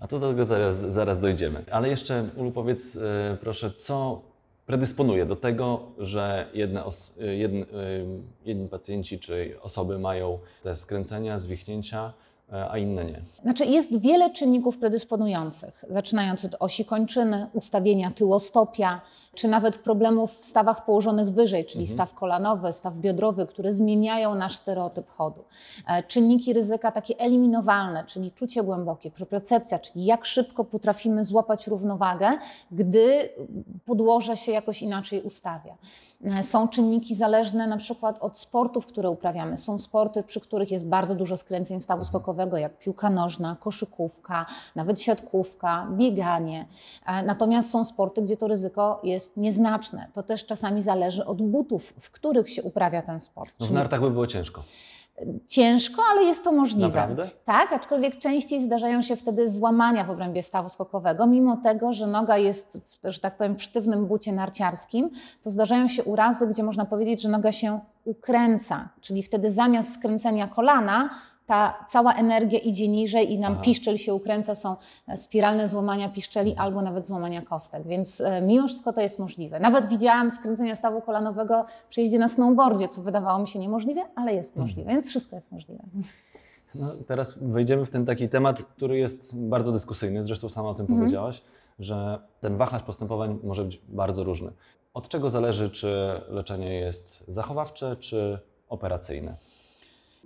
A 0.00 0.08
to 0.08 0.18
do 0.18 0.30
tego 0.30 0.44
zaraz, 0.44 0.76
zaraz 0.76 1.20
dojdziemy. 1.20 1.64
Ale 1.70 1.88
jeszcze, 1.88 2.28
Ulu, 2.36 2.50
powiedz 2.50 2.96
e, 2.96 3.36
proszę, 3.40 3.70
co 3.70 4.22
predysponuje 4.66 5.26
do 5.26 5.36
tego, 5.36 5.80
że 5.98 6.50
jedne 6.54 6.84
os, 6.84 7.14
jedn, 7.18 7.62
e, 7.62 7.64
jedni 8.44 8.68
pacjenci 8.68 9.18
czy 9.18 9.56
osoby 9.62 9.98
mają 9.98 10.38
te 10.62 10.76
skręcenia, 10.76 11.38
zwichnięcia, 11.38 12.12
a 12.52 12.78
inne 12.78 13.04
nie? 13.04 13.20
Znaczy 13.42 13.64
jest 13.64 14.00
wiele 14.00 14.30
czynników 14.30 14.78
predysponujących, 14.78 15.84
zaczynając 15.90 16.44
od 16.44 16.56
osi 16.60 16.84
kończyny, 16.84 17.46
ustawienia 17.52 18.10
tyłostopia, 18.10 19.00
czy 19.34 19.48
nawet 19.48 19.78
problemów 19.78 20.38
w 20.38 20.44
stawach 20.44 20.84
położonych 20.84 21.30
wyżej, 21.30 21.64
czyli 21.64 21.86
staw 21.86 22.14
kolanowy, 22.14 22.72
staw 22.72 22.96
biodrowy, 22.96 23.46
które 23.46 23.72
zmieniają 23.72 24.34
nasz 24.34 24.56
stereotyp 24.56 25.08
chodu. 25.08 25.44
E, 25.88 26.02
Czynniki 26.02 26.52
ryzyka 26.52 26.92
takie 26.92 27.18
eliminowalne, 27.18 28.04
czyli 28.04 28.32
czucie 28.32 28.62
głębokie, 28.62 29.10
propriocepcja, 29.10 29.78
czyli 29.78 30.04
jak 30.04 30.24
szybko 30.24 30.64
potrafimy 30.64 31.24
złapać 31.24 31.66
równowagę, 31.66 32.28
gdy 32.70 33.28
podłoże 33.84 34.36
się 34.36 34.52
jakoś 34.52 34.82
inaczej 34.82 35.22
ustawia. 35.22 35.76
E, 36.24 36.42
Są 36.44 36.68
czynniki 36.68 37.14
zależne 37.14 37.66
na 37.66 37.76
przykład 37.76 38.18
od 38.20 38.38
sportów, 38.38 38.86
które 38.86 39.10
uprawiamy. 39.10 39.56
Są 39.56 39.78
sporty, 39.78 40.22
przy 40.22 40.40
których 40.40 40.70
jest 40.70 40.86
bardzo 40.86 41.14
dużo 41.14 41.36
skręceń 41.36 41.80
stawu 41.80 42.04
skokowego, 42.04 42.56
jak 42.56 42.78
piłka 42.78 43.10
nożna, 43.10 43.56
koszykówka, 43.60 44.46
nawet 44.76 45.00
siatkówka, 45.02 45.86
bieganie. 45.92 46.66
E, 47.06 47.22
Natomiast 47.22 47.70
są 47.70 47.84
sporty, 47.84 48.22
gdzie 48.22 48.36
to 48.36 48.48
ryzyko 48.48 49.00
jest 49.04 49.36
nieznaczne. 49.36 50.06
To 50.12 50.22
też 50.22 50.46
czasami 50.46 50.82
zależy 50.82 51.26
od 51.26 51.42
butów, 51.42 51.94
w 51.98 52.10
których 52.10 52.50
się 52.50 52.62
uprawia 52.62 53.02
ten 53.02 53.20
sport. 53.20 53.54
No 53.60 53.66
w 53.66 53.72
nartach 53.72 54.00
by 54.00 54.10
było 54.10 54.26
ciężko. 54.26 54.62
Ciężko, 55.46 56.02
ale 56.10 56.22
jest 56.22 56.44
to 56.44 56.52
możliwe. 56.52 56.86
Naprawdę? 56.86 57.28
Tak, 57.44 57.72
aczkolwiek 57.72 58.18
częściej 58.18 58.60
zdarzają 58.60 59.02
się 59.02 59.16
wtedy 59.16 59.50
złamania 59.50 60.04
w 60.04 60.10
obrębie 60.10 60.42
stawu 60.42 60.68
skokowego, 60.68 61.26
mimo 61.26 61.56
tego, 61.56 61.92
że 61.92 62.06
noga 62.06 62.36
jest, 62.36 62.78
w, 62.78 63.10
że 63.12 63.20
tak 63.20 63.36
powiem, 63.36 63.56
w 63.56 63.62
sztywnym 63.62 64.06
bucie 64.06 64.32
narciarskim, 64.32 65.10
to 65.42 65.50
zdarzają 65.50 65.88
się 65.88 66.04
urazy, 66.04 66.46
gdzie 66.46 66.62
można 66.62 66.84
powiedzieć, 66.84 67.22
że 67.22 67.28
noga 67.28 67.52
się 67.52 67.80
ukręca, 68.04 68.88
czyli 69.00 69.22
wtedy 69.22 69.50
zamiast 69.50 69.94
skręcenia 69.94 70.48
kolana, 70.48 71.10
ta 71.48 71.84
cała 71.88 72.14
energia 72.14 72.58
idzie 72.58 72.88
niżej 72.88 73.32
i 73.32 73.38
nam 73.38 73.52
Aha. 73.52 73.62
piszczel 73.62 73.96
się 73.96 74.14
ukręca, 74.14 74.54
są 74.54 74.76
e, 75.08 75.16
spiralne 75.16 75.68
złamania 75.68 76.08
piszczeli 76.08 76.54
albo 76.56 76.82
nawet 76.82 77.06
złamania 77.06 77.42
kostek, 77.42 77.86
więc 77.86 78.20
e, 78.20 78.42
mimo 78.42 78.66
wszystko 78.68 78.92
to 78.92 79.00
jest 79.00 79.18
możliwe. 79.18 79.60
Nawet 79.60 79.86
widziałam 79.88 80.30
skręcenia 80.30 80.74
stawu 80.74 81.00
kolanowego 81.00 81.64
przy 81.90 82.00
jeździe 82.00 82.18
na 82.18 82.28
snowboardzie, 82.28 82.88
co 82.88 83.02
wydawało 83.02 83.38
mi 83.38 83.48
się 83.48 83.58
niemożliwe, 83.58 84.00
ale 84.14 84.34
jest 84.34 84.56
możliwe, 84.56 84.90
więc 84.90 85.08
wszystko 85.08 85.36
jest 85.36 85.52
możliwe. 85.52 85.84
No, 86.74 86.92
teraz 87.06 87.38
wejdziemy 87.40 87.86
w 87.86 87.90
ten 87.90 88.06
taki 88.06 88.28
temat, 88.28 88.62
który 88.62 88.98
jest 88.98 89.36
bardzo 89.36 89.72
dyskusyjny, 89.72 90.24
zresztą 90.24 90.48
sama 90.48 90.68
o 90.68 90.74
tym 90.74 90.86
powiedziałaś, 90.86 91.42
że 91.78 92.18
ten 92.40 92.56
wachlarz 92.56 92.82
postępowań 92.82 93.38
może 93.42 93.64
być 93.64 93.80
bardzo 93.88 94.24
różny. 94.24 94.52
Od 94.94 95.08
czego 95.08 95.30
zależy, 95.30 95.70
czy 95.70 96.20
leczenie 96.28 96.74
jest 96.74 97.24
zachowawcze, 97.28 97.96
czy 97.96 98.38
operacyjne? 98.68 99.36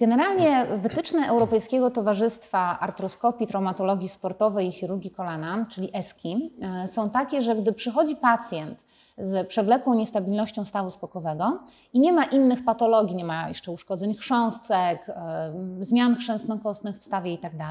Generalnie 0.02 0.66
wytyczne 0.78 1.28
Europejskiego 1.28 1.90
Towarzystwa 1.90 2.78
Artroskopii, 2.81 3.46
Traumatologii 3.46 4.08
Sportowej 4.08 4.69
i 4.69 4.72
Chirurgii 4.72 5.10
Kolana, 5.10 5.66
czyli 5.70 5.90
ESKI, 5.94 6.52
e, 6.84 6.88
są 6.88 7.10
takie, 7.10 7.43
że 7.43 7.56
gdy 7.56 7.72
przychodzi 7.72 8.17
pacjent 8.17 8.84
z 9.19 9.48
przewlekłą 9.48 9.94
niestabilnością 9.94 10.65
stawu 10.65 10.91
skokowego 10.91 11.60
i 11.93 12.00
nie 12.00 12.12
ma 12.12 12.24
innych 12.24 12.65
patologii, 12.65 13.17
nie 13.17 13.24
ma 13.24 13.48
jeszcze 13.48 13.72
uszkodzeń 13.72 14.15
chrząstek, 14.15 15.08
e, 15.08 15.55
zmian 15.81 16.17
chrzęstno-kostnych 16.17 16.96
w 16.96 17.05
stawie 17.05 17.31
itd., 17.31 17.65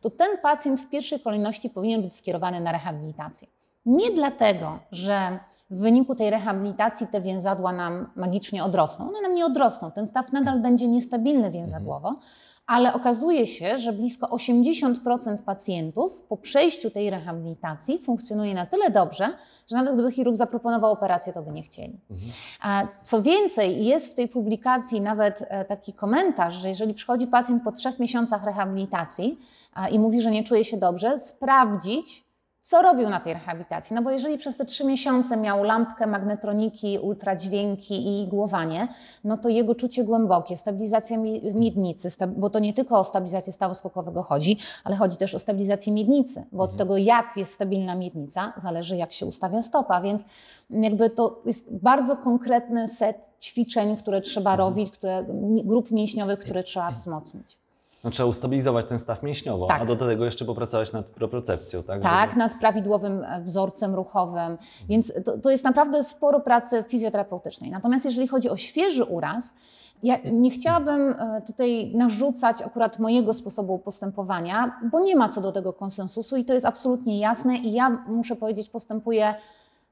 to 0.00 0.10
ten 0.10 0.38
pacjent 0.42 0.80
w 0.80 0.88
pierwszej 0.88 1.20
kolejności 1.20 1.70
powinien 1.70 2.02
być 2.02 2.16
skierowany 2.16 2.60
na 2.60 2.72
rehabilitację. 2.72 3.48
Nie 3.86 4.10
dlatego, 4.10 4.78
że 4.90 5.38
w 5.70 5.78
wyniku 5.78 6.14
tej 6.14 6.30
rehabilitacji 6.30 7.06
te 7.06 7.20
więzadła 7.20 7.72
nam 7.72 8.10
magicznie 8.16 8.64
odrosną. 8.64 9.08
One 9.08 9.22
nam 9.22 9.34
nie 9.34 9.46
odrosną, 9.46 9.90
ten 9.90 10.06
staw 10.06 10.32
nadal 10.32 10.60
będzie 10.60 10.88
niestabilny 10.88 11.50
więzadłowo, 11.50 12.16
ale 12.66 12.94
okazuje 12.94 13.46
się, 13.46 13.78
że 13.78 13.92
blisko 13.92 14.26
80% 14.26 15.38
pacjentów 15.38 16.22
po 16.22 16.36
przejściu 16.36 16.90
tej 16.90 17.10
rehabilitacji 17.10 17.98
funkcjonuje 17.98 18.54
na 18.54 18.66
tyle 18.66 18.90
dobrze, 18.90 19.28
że 19.66 19.76
nawet 19.76 19.94
gdyby 19.94 20.12
chirurg 20.12 20.36
zaproponował 20.36 20.92
operację, 20.92 21.32
to 21.32 21.42
by 21.42 21.52
nie 21.52 21.62
chcieli. 21.62 22.00
Co 23.02 23.22
więcej, 23.22 23.84
jest 23.84 24.12
w 24.12 24.14
tej 24.14 24.28
publikacji 24.28 25.00
nawet 25.00 25.44
e, 25.48 25.64
taki 25.64 25.92
komentarz, 25.92 26.54
że 26.54 26.68
jeżeli 26.68 26.94
przychodzi 26.94 27.26
pacjent 27.26 27.62
po 27.62 27.72
trzech 27.72 27.98
miesiącach 27.98 28.44
rehabilitacji 28.44 29.38
i 29.90 29.98
mówi, 29.98 30.22
że 30.22 30.30
nie 30.30 30.44
czuje 30.44 30.64
się 30.64 30.76
dobrze, 30.76 31.18
sprawdzić, 31.18 32.25
co 32.68 32.82
robił 32.82 33.08
na 33.08 33.20
tej 33.20 33.32
rehabilitacji. 33.32 33.96
No 33.96 34.02
bo 34.02 34.10
jeżeli 34.10 34.38
przez 34.38 34.56
te 34.56 34.64
trzy 34.64 34.84
miesiące 34.84 35.36
miał 35.36 35.62
lampkę, 35.62 36.06
magnetroniki, 36.06 36.98
ultradźwięki 36.98 37.94
i 37.94 38.22
igłowanie, 38.22 38.88
no 39.24 39.36
to 39.36 39.48
jego 39.48 39.74
czucie 39.74 40.04
głębokie, 40.04 40.56
stabilizacja 40.56 41.18
mi- 41.18 41.54
miednicy, 41.54 42.08
bo 42.36 42.50
to 42.50 42.58
nie 42.58 42.72
tylko 42.72 42.98
o 42.98 43.04
stabilizację 43.04 43.52
stawu 43.52 43.74
skokowego 43.74 44.22
chodzi, 44.22 44.58
ale 44.84 44.96
chodzi 44.96 45.16
też 45.16 45.34
o 45.34 45.38
stabilizację 45.38 45.92
miednicy, 45.92 46.44
bo 46.52 46.62
od 46.62 46.76
tego 46.76 46.96
jak 46.96 47.26
jest 47.36 47.52
stabilna 47.52 47.94
miednica 47.94 48.52
zależy 48.56 48.96
jak 48.96 49.12
się 49.12 49.26
ustawia 49.26 49.62
stopa, 49.62 50.00
więc 50.00 50.24
jakby 50.70 51.10
to 51.10 51.42
jest 51.44 51.74
bardzo 51.74 52.16
konkretny 52.16 52.88
set 52.88 53.30
ćwiczeń, 53.40 53.96
które 53.96 54.20
trzeba 54.20 54.56
robić, 54.56 54.90
które, 54.90 55.24
grup 55.64 55.90
mięśniowych, 55.90 56.38
które 56.38 56.62
trzeba 56.62 56.90
wzmocnić. 56.90 57.65
No, 58.04 58.10
trzeba 58.10 58.28
ustabilizować 58.28 58.86
ten 58.86 58.98
staw 58.98 59.22
mięśniowo, 59.22 59.66
Tak. 59.66 59.82
a 59.82 59.84
do 59.84 59.96
tego 59.96 60.24
jeszcze 60.24 60.44
popracować 60.44 60.92
nad 60.92 61.06
propriocepcją, 61.06 61.82
tak? 61.82 62.02
Tak, 62.02 62.30
Żeby- 62.30 62.38
nad 62.38 62.54
prawidłowym 62.54 63.24
e, 63.24 63.40
wzorcem 63.42 63.94
ruchowym, 63.94 64.58
więc 64.88 65.12
to, 65.24 65.38
to 65.38 65.50
jest 65.50 65.64
naprawdę 65.64 66.04
sporo 66.04 66.40
pracy 66.40 66.84
fizjoterapeutycznej. 66.88 67.70
Natomiast 67.70 68.04
jeżeli 68.04 68.26
chodzi 68.28 68.50
o 68.50 68.56
świeży 68.56 69.04
uraz, 69.04 69.54
ja 70.02 70.16
nie 70.32 70.50
chciałabym 70.50 71.10
e, 71.10 71.42
tutaj 71.46 71.92
narzucać 71.94 72.62
akurat 72.62 72.98
mojego 72.98 73.34
sposobu 73.34 73.78
postępowania, 73.78 74.80
bo 74.92 75.00
nie 75.00 75.16
ma 75.16 75.28
co 75.28 75.40
do 75.40 75.52
tego 75.52 75.72
konsensusu 75.72 76.36
i 76.36 76.44
to 76.44 76.54
jest 76.54 76.66
absolutnie 76.66 77.18
jasne 77.20 77.56
i 77.56 77.72
ja 77.72 77.90
muszę 78.08 78.36
powiedzieć, 78.36 78.68
postępuję, 78.70 79.34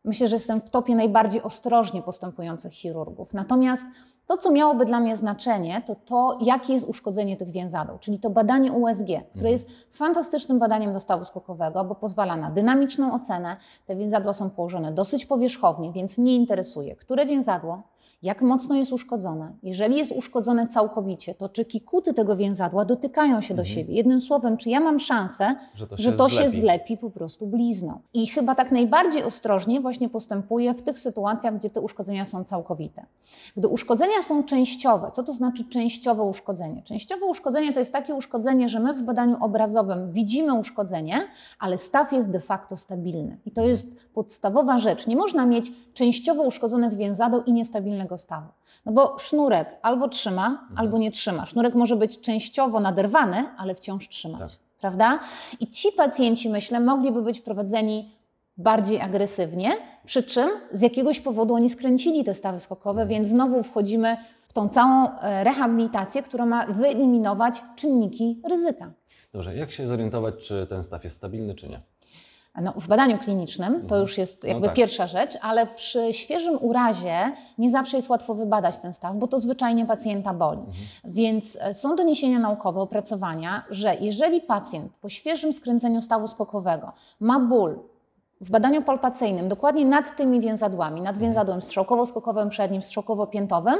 myślę, 0.05 0.29
że 0.29 0.37
jestem 0.37 0.61
w 0.61 0.71
topie 0.71 0.95
najbardziej 0.95 1.43
ostrożnie 1.43 2.03
postępujących 2.03 2.73
chirurgów. 2.73 3.35
Natomiast 3.35 3.85
to, 4.27 4.37
co 4.37 4.51
miałoby 4.51 4.85
dla 4.85 5.01
mnie 5.01 5.17
znaczenie, 5.17 5.83
to 5.87 5.95
to, 5.95 6.39
jakie 6.41 6.73
jest 6.73 6.87
uszkodzenie 6.87 7.37
tych 7.37 7.51
więzadeł, 7.51 7.99
czyli 7.99 8.19
to 8.19 8.31
badanie 8.31 8.73
USG, 8.73 9.09
które 9.31 9.51
jest 9.51 9.69
fantastycznym 9.93 10.59
badaniem 10.59 10.93
do 10.93 11.01
stawu 11.01 11.25
skokowego, 11.25 11.85
bo 11.85 11.95
pozwala 11.95 12.37
na 12.37 12.51
dynamiczną 12.51 13.13
ocenę. 13.13 13.57
Te 13.87 13.97
więzadła 13.97 14.33
są 14.33 14.51
położone 14.51 14.93
dosyć 14.93 15.27
powierzchownie, 15.27 15.93
więc 15.93 16.19
mnie 16.19 16.37
interesuje, 16.37 16.97
które 16.97 17.27
więzadło, 17.27 17.83
jak 18.25 18.43
mocno 18.43 18.75
jest 18.75 18.93
uszkodzone. 18.93 19.53
Jeżeli 19.63 19.97
jest 19.97 20.13
uszkodzone 20.13 20.67
całkowicie, 20.67 21.35
to 21.35 21.49
czy 21.49 21.65
kikuty 21.65 22.15
tego 22.15 22.37
więzadła 22.37 22.85
dotykają 22.85 23.41
się 23.41 23.55
do 23.55 23.65
siebie? 23.65 23.95
Jednym 23.95 24.21
słowem, 24.21 24.57
czy 24.57 24.71
ja 24.71 24.81
mam 24.81 24.99
szansę, 25.01 25.55
Że 25.75 25.87
to 25.87 25.97
że 25.97 26.03
się 26.03 26.13
to 26.13 26.29
się 26.29 26.37
zlepi. 26.37 26.57
zlepi 26.61 26.97
po 26.97 27.11
prostu 27.11 27.47
blizną. 27.47 27.99
I 28.15 28.27
chyba 28.27 28.55
tak 28.55 28.73
najbardziej 28.73 29.23
ostrożnie 29.23 29.81
właśnie 29.81 30.09
postępuję 30.09 30.75
w 30.75 30.83
tych 30.83 30.99
sytuacjach, 30.99 31.57
gdzie 31.59 31.71
te 31.71 31.81
uszkodzenia 31.81 32.25
są 32.25 32.45
całkowite. 32.45 33.07
Gdy 33.57 33.69
uszkodzenia 33.69 34.23
są 34.23 34.45
częściowe, 34.45 35.11
co 35.13 35.23
to 35.23 35.33
znaczy 35.33 35.65
częściowe 35.65 36.23
uszkodzenie? 36.23 36.83
Częściowe 36.83 37.27
uszkodzenie 37.27 37.73
to 37.73 37.79
jest 37.79 37.93
takie 37.93 38.15
uszkodzenie, 38.15 38.69
że 38.69 38.81
my 38.81 38.95
w 38.95 39.03
badaniu 39.03 39.37
obrazowym 39.41 40.13
widzimy 40.13 40.55
uszkodzenie, 40.55 41.17
ale 41.59 41.79
staw 41.79 42.13
jest 42.13 42.31
de 42.31 42.41
facto 42.41 42.77
stabilny. 42.77 43.39
I 43.47 43.51
to 43.51 43.63
jest 43.67 43.87
podstawowa 44.15 44.79
rzecz. 44.79 45.07
Nie 45.07 45.17
można 45.17 45.47
mieć 45.47 45.73
częściowo 45.95 46.43
uszkodzonych 46.43 46.97
więzadeł 46.97 47.43
i 47.43 47.53
niestabilnego 47.53 48.14
stawu. 48.19 48.47
No 48.87 48.93
bo 48.93 49.19
sznurek 49.19 49.69
albo 49.83 50.09
trzyma, 50.09 50.69
albo 50.77 50.99
nie 50.99 51.11
trzyma. 51.11 51.47
Sznurek 51.47 51.75
może 51.75 51.97
być 51.97 52.21
częściowo 52.21 52.81
naderwany, 52.81 53.45
ale 53.59 53.75
wciąż 53.75 54.09
trzymać 54.09 54.41
Tak. 54.53 54.61
prawda? 54.81 55.19
I 55.61 55.67
ci 55.71 55.93
pacjenci, 55.93 56.51
myślę, 56.51 56.81
mogliby 56.81 57.23
być 57.23 57.41
prowadzeni 57.41 58.11
bardziej 58.57 59.01
agresywnie, 59.01 59.71
przy 60.05 60.23
czym 60.23 60.51
z 60.73 60.81
jakiegoś 60.81 61.21
powodu 61.21 61.55
oni 61.55 61.71
skręcili 61.71 62.25
te 62.25 62.35
stawy 62.35 62.61
skokowe, 62.61 63.07
więc 63.07 63.29
znowu 63.29 63.63
wchodzimy 63.63 64.17
w 64.49 64.53
tą 64.53 64.69
całą 64.69 65.09
e, 65.19 65.45
rehabilitację, 65.45 66.23
która 66.23 66.47
ma 66.47 66.67
wyeliminować 66.67 67.63
czynniki 67.77 68.41
ryzyka. 68.49 68.91
Dobrze, 69.33 69.57
jak 69.57 69.71
się 69.71 69.87
zorientować, 69.87 70.35
czy 70.47 70.67
ten 70.71 70.85
staw 70.85 71.05
jest 71.05 71.17
stabilny, 71.17 71.55
czy 71.55 71.69
nie? 71.69 71.81
No, 72.63 72.73
w 72.77 72.89
badaniu 72.89 73.19
klinicznym 73.19 73.87
to 73.87 73.99
już 73.99 74.19
jest 74.19 74.43
No 74.43 74.49
jakby 74.49 74.67
tak. 74.67 74.75
pierwsza 74.77 75.07
rzecz, 75.07 75.39
ale 75.41 75.67
przy 75.67 76.13
świeżym 76.13 76.59
urazie 76.61 77.33
nie 77.59 77.71
zawsze 77.71 77.97
jest 77.97 78.09
łatwo 78.09 78.35
wybadać 78.35 78.79
ten 78.79 78.93
staw, 78.95 79.17
bo 79.17 79.27
to 79.27 79.41
zwyczajnie 79.41 79.87
pacjenta 79.87 80.35
boli. 80.35 80.63
Więc 81.05 81.59
e, 81.61 81.75
są 81.75 81.97
doniesienia 81.97 82.39
naukowe, 82.39 82.81
opracowania, 82.81 83.65
że 83.71 83.97
jeżeli 84.01 84.41
pacjent 84.41 84.93
po 85.01 85.09
świeżym 85.09 85.53
skręceniu 85.53 86.01
stawu 86.01 86.27
skokowego 86.27 86.93
ma 87.21 87.41
ból 87.41 87.79
w 88.45 88.51
badaniu 88.51 88.83
palpacyjnym 88.83 89.49
dokładnie 89.49 89.87
nad 89.87 90.17
tymi 90.17 90.41
więzadłami, 90.41 91.01
nad 91.01 91.19
więzadłem 91.19 91.61
strzałkowo-skokowym 91.61 92.49
przednim, 92.49 92.83
strzałkowo-piętowym, 92.83 93.77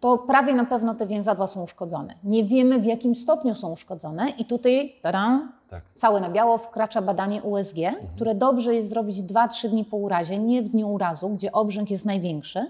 to 0.00 0.18
prawie 0.18 0.54
na 0.54 0.64
pewno 0.64 0.94
te 0.94 1.06
więzadła 1.06 1.46
są 1.46 1.62
uszkodzone. 1.62 2.14
Nie 2.24 2.44
wiemy 2.44 2.78
w 2.78 2.84
jakim 2.84 3.16
stopniu 3.16 3.54
są 3.54 3.72
uszkodzone 3.72 4.28
i 4.38 4.44
tutaj 4.44 4.94
tadam, 5.02 5.52
Tak. 5.70 5.82
Całe 5.94 6.20
na 6.20 6.30
biało 6.30 6.58
wkracza 6.58 7.02
badanie 7.02 7.42
USG, 7.42 7.76
które 8.14 8.34
dobrze 8.34 8.74
jest 8.74 8.88
zrobić 8.88 9.16
2-3 9.18 9.68
dni 9.68 9.84
po 9.84 9.96
urazie, 9.96 10.38
nie 10.38 10.62
w 10.62 10.68
dniu 10.68 10.88
urazu, 10.88 11.28
gdzie 11.28 11.52
obrzęk 11.52 11.90
jest 11.90 12.04
największy. 12.04 12.66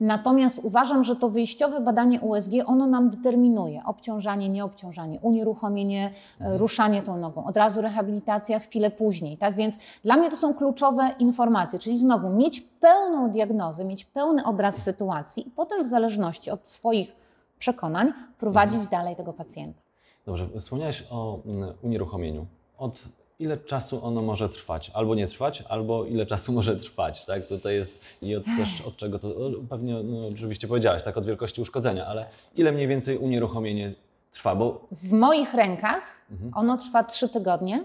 Natomiast 0.00 0.60
uważam, 0.62 1.04
że 1.04 1.16
to 1.16 1.28
wyjściowe 1.28 1.80
badanie 1.80 2.20
USG, 2.20 2.52
ono 2.66 2.86
nam 2.86 3.10
determinuje 3.10 3.82
obciążanie, 3.84 4.48
nieobciążanie, 4.48 5.20
unieruchomienie, 5.20 6.10
e, 6.40 6.58
ruszanie 6.58 7.02
tą 7.02 7.16
nogą, 7.16 7.44
od 7.44 7.56
razu 7.56 7.80
rehabilitacja 7.80 8.58
chwilę 8.58 8.90
później. 8.90 9.38
Tak 9.38 9.54
więc 9.54 9.76
dla 10.04 10.16
mnie 10.16 10.30
to 10.30 10.36
są 10.36 10.54
kluczowe 10.54 11.10
informacje, 11.18 11.78
czyli 11.78 11.98
znowu 11.98 12.30
mieć 12.30 12.60
pełną 12.60 13.30
diagnozę, 13.30 13.84
mieć 13.84 14.04
pełny 14.04 14.44
obraz 14.44 14.82
sytuacji 14.82 15.48
i 15.48 15.50
potem 15.50 15.84
w 15.84 15.86
zależności 15.86 16.50
od 16.50 16.68
swoich 16.68 17.16
przekonań 17.58 18.12
prowadzić 18.38 18.88
dalej 18.88 19.16
tego 19.16 19.32
pacjenta. 19.32 19.80
Dobrze, 20.26 20.48
wspomniałeś 20.58 21.04
o 21.10 21.38
mm, 21.46 21.74
unieruchomieniu. 21.82 22.46
Od 22.78 23.04
ile 23.38 23.56
czasu 23.56 24.04
ono 24.04 24.22
może 24.22 24.48
trwać? 24.48 24.90
Albo 24.94 25.14
nie 25.14 25.26
trwać, 25.26 25.64
albo 25.68 26.04
ile 26.04 26.26
czasu 26.26 26.52
może 26.58 26.76
trwać, 26.76 27.24
tak? 27.24 27.46
To, 27.46 27.58
to 27.58 27.68
jest 27.70 28.00
i 28.22 28.36
od, 28.36 28.44
też 28.44 28.80
od 28.80 28.96
czego 28.96 29.18
to, 29.18 29.28
pewnie 29.70 30.02
no, 30.02 30.26
oczywiście 30.26 30.68
powiedziałaś, 30.68 31.02
tak, 31.02 31.16
od 31.16 31.26
wielkości 31.26 31.60
uszkodzenia, 31.60 32.06
ale 32.06 32.26
ile 32.56 32.72
mniej 32.72 32.88
więcej 32.88 33.18
unieruchomienie 33.18 33.94
trwa, 34.32 34.54
bo 34.54 34.86
W 34.92 35.12
moich 35.12 35.54
rękach 35.54 36.26
ono 36.54 36.76
trwa 36.76 37.04
trzy 37.04 37.28
tygodnie. 37.28 37.84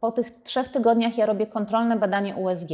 Po 0.00 0.12
tych 0.12 0.30
trzech 0.30 0.68
tygodniach 0.68 1.18
ja 1.18 1.26
robię 1.26 1.46
kontrolne 1.46 1.96
badanie 1.96 2.34
USG. 2.34 2.70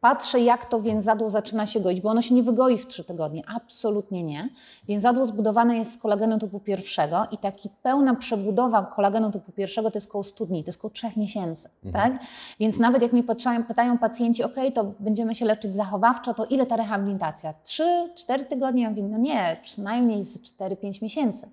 Patrzę, 0.00 0.40
jak 0.40 0.64
to 0.64 0.80
więzadło 0.80 1.30
zaczyna 1.30 1.66
się 1.66 1.80
goić, 1.80 2.00
bo 2.00 2.08
ono 2.08 2.22
się 2.22 2.34
nie 2.34 2.42
wygoi 2.42 2.78
w 2.78 2.86
trzy 2.86 3.04
tygodnie. 3.04 3.42
Absolutnie 3.56 4.22
nie. 4.22 4.48
Więzadło 4.88 5.26
zbudowane 5.26 5.76
jest 5.76 5.92
z 5.92 5.96
kolagenu 5.96 6.38
typu 6.38 6.60
pierwszego 6.60 7.26
i 7.32 7.38
taki 7.38 7.68
pełna 7.82 8.14
przebudowa 8.14 8.82
kolagenu 8.82 9.32
typu 9.32 9.52
pierwszego 9.52 9.90
to 9.90 9.96
jest 9.96 10.08
około 10.08 10.24
100 10.24 10.46
dni, 10.46 10.64
to 10.64 10.68
jest 10.68 10.78
około 10.78 10.90
3 10.90 11.06
miesięcy. 11.16 11.68
Tak? 11.92 12.12
Więc 12.60 12.78
nawet 12.78 13.02
jak 13.02 13.12
mi 13.12 13.22
pytają, 13.22 13.64
pytają 13.64 13.98
pacjenci, 13.98 14.44
ok, 14.44 14.54
to 14.74 14.92
będziemy 15.00 15.34
się 15.34 15.44
leczyć 15.44 15.76
zachowawczo, 15.76 16.34
to 16.34 16.44
ile 16.44 16.66
ta 16.66 16.76
rehabilitacja? 16.76 17.54
3-4 17.64 18.44
tygodnie? 18.44 18.82
Ja 18.82 18.90
mówię, 18.90 19.02
no 19.02 19.18
nie, 19.18 19.56
przynajmniej 19.62 20.24
z 20.24 20.42
4-5 20.42 21.02
miesięcy. 21.02 21.48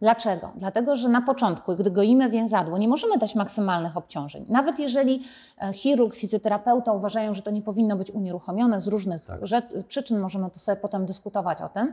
Dlaczego? 0.00 0.52
Dlatego, 0.56 0.96
że 0.96 1.08
na 1.08 1.22
początku, 1.22 1.76
gdy 1.76 1.90
goimy 1.90 2.30
więzadło, 2.30 2.78
nie 2.78 2.88
możemy 2.88 3.18
dać 3.18 3.34
maksymalnych 3.34 3.96
obciążeń. 3.96 4.44
Nawet 4.48 4.78
jeżeli 4.78 5.22
e, 5.58 5.72
chirurg, 5.72 6.14
fizjoterapeuta 6.14 6.92
uważają, 6.92 7.34
że 7.34 7.42
to 7.42 7.50
nie 7.50 7.62
powinno 7.62 7.79
być 7.96 8.10
unieruchomione 8.10 8.80
z 8.80 8.88
różnych 8.88 9.26
Tak. 9.26 9.40
przyczyn, 9.88 10.18
możemy 10.20 10.50
to 10.50 10.58
sobie 10.58 10.76
potem 10.76 11.06
dyskutować 11.06 11.62
o 11.62 11.68
tym, 11.68 11.92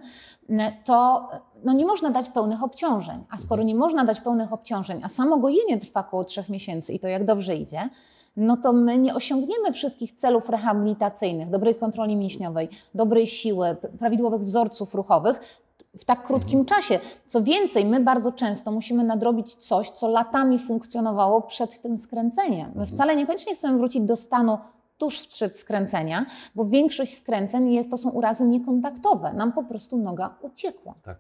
to 0.86 1.30
no 1.64 1.74
nie 1.74 1.86
można 1.86 2.10
dać 2.10 2.30
pełnych 2.30 2.64
obciążeń. 2.64 3.24
A 3.30 3.38
skoro 3.38 3.64
nie 3.64 3.76
można 3.76 4.06
dać 4.06 4.20
pełnych 4.20 4.54
obciążeń, 4.54 5.02
a 5.04 5.10
samo 5.10 5.38
gojenie 5.38 5.78
trwa 5.78 6.00
około 6.00 6.24
trzech 6.24 6.50
miesięcy 6.50 6.94
i 6.94 7.00
to 7.00 7.08
jak 7.08 7.26
dobrze 7.26 7.56
idzie, 7.56 7.90
no 8.38 8.58
to 8.58 8.74
my 8.74 8.98
nie 8.98 9.16
osiągniemy 9.16 9.74
wszystkich 9.74 10.12
celów 10.12 10.50
rehabilitacyjnych, 10.50 11.50
dobrej 11.50 11.76
kontroli 11.76 12.16
mięśniowej, 12.16 12.70
dobrej 12.96 13.28
siły, 13.28 13.76
prawidłowych 14.00 14.42
wzorców 14.42 14.96
ruchowych, 14.96 15.62
w 15.98 16.06
tak 16.06 16.24
krótkim 16.24 16.66
czasie. 16.66 17.00
Co 17.26 17.42
więcej, 17.42 17.86
my 17.86 18.00
bardzo 18.00 18.32
często 18.32 18.72
musimy 18.72 19.04
nadrobić 19.04 19.56
coś, 19.56 19.90
co 19.90 20.08
latami 20.08 20.60
funkcjonowało 20.60 21.42
przed 21.42 21.82
tym 21.82 21.98
skręceniem. 21.98 22.72
My 22.76 22.86
wcale 22.86 23.16
niekoniecznie 23.16 23.56
chcemy 23.56 23.78
wrócić 23.78 24.02
do 24.02 24.16
stanu 24.16 24.58
tuż 24.98 25.20
sprzed 25.20 25.58
skręcenia, 25.58 26.26
bo 26.56 26.66
większość 26.66 27.14
skręceń 27.18 27.74
jest, 27.74 27.92
to 27.92 27.98
są 27.98 28.10
urazy 28.10 28.48
niekontaktowe. 28.48 29.34
Nam 29.34 29.54
po 29.54 29.64
prostu 29.64 29.98
noga 29.98 30.36
uciekła. 30.42 30.94
tak, 31.04 31.18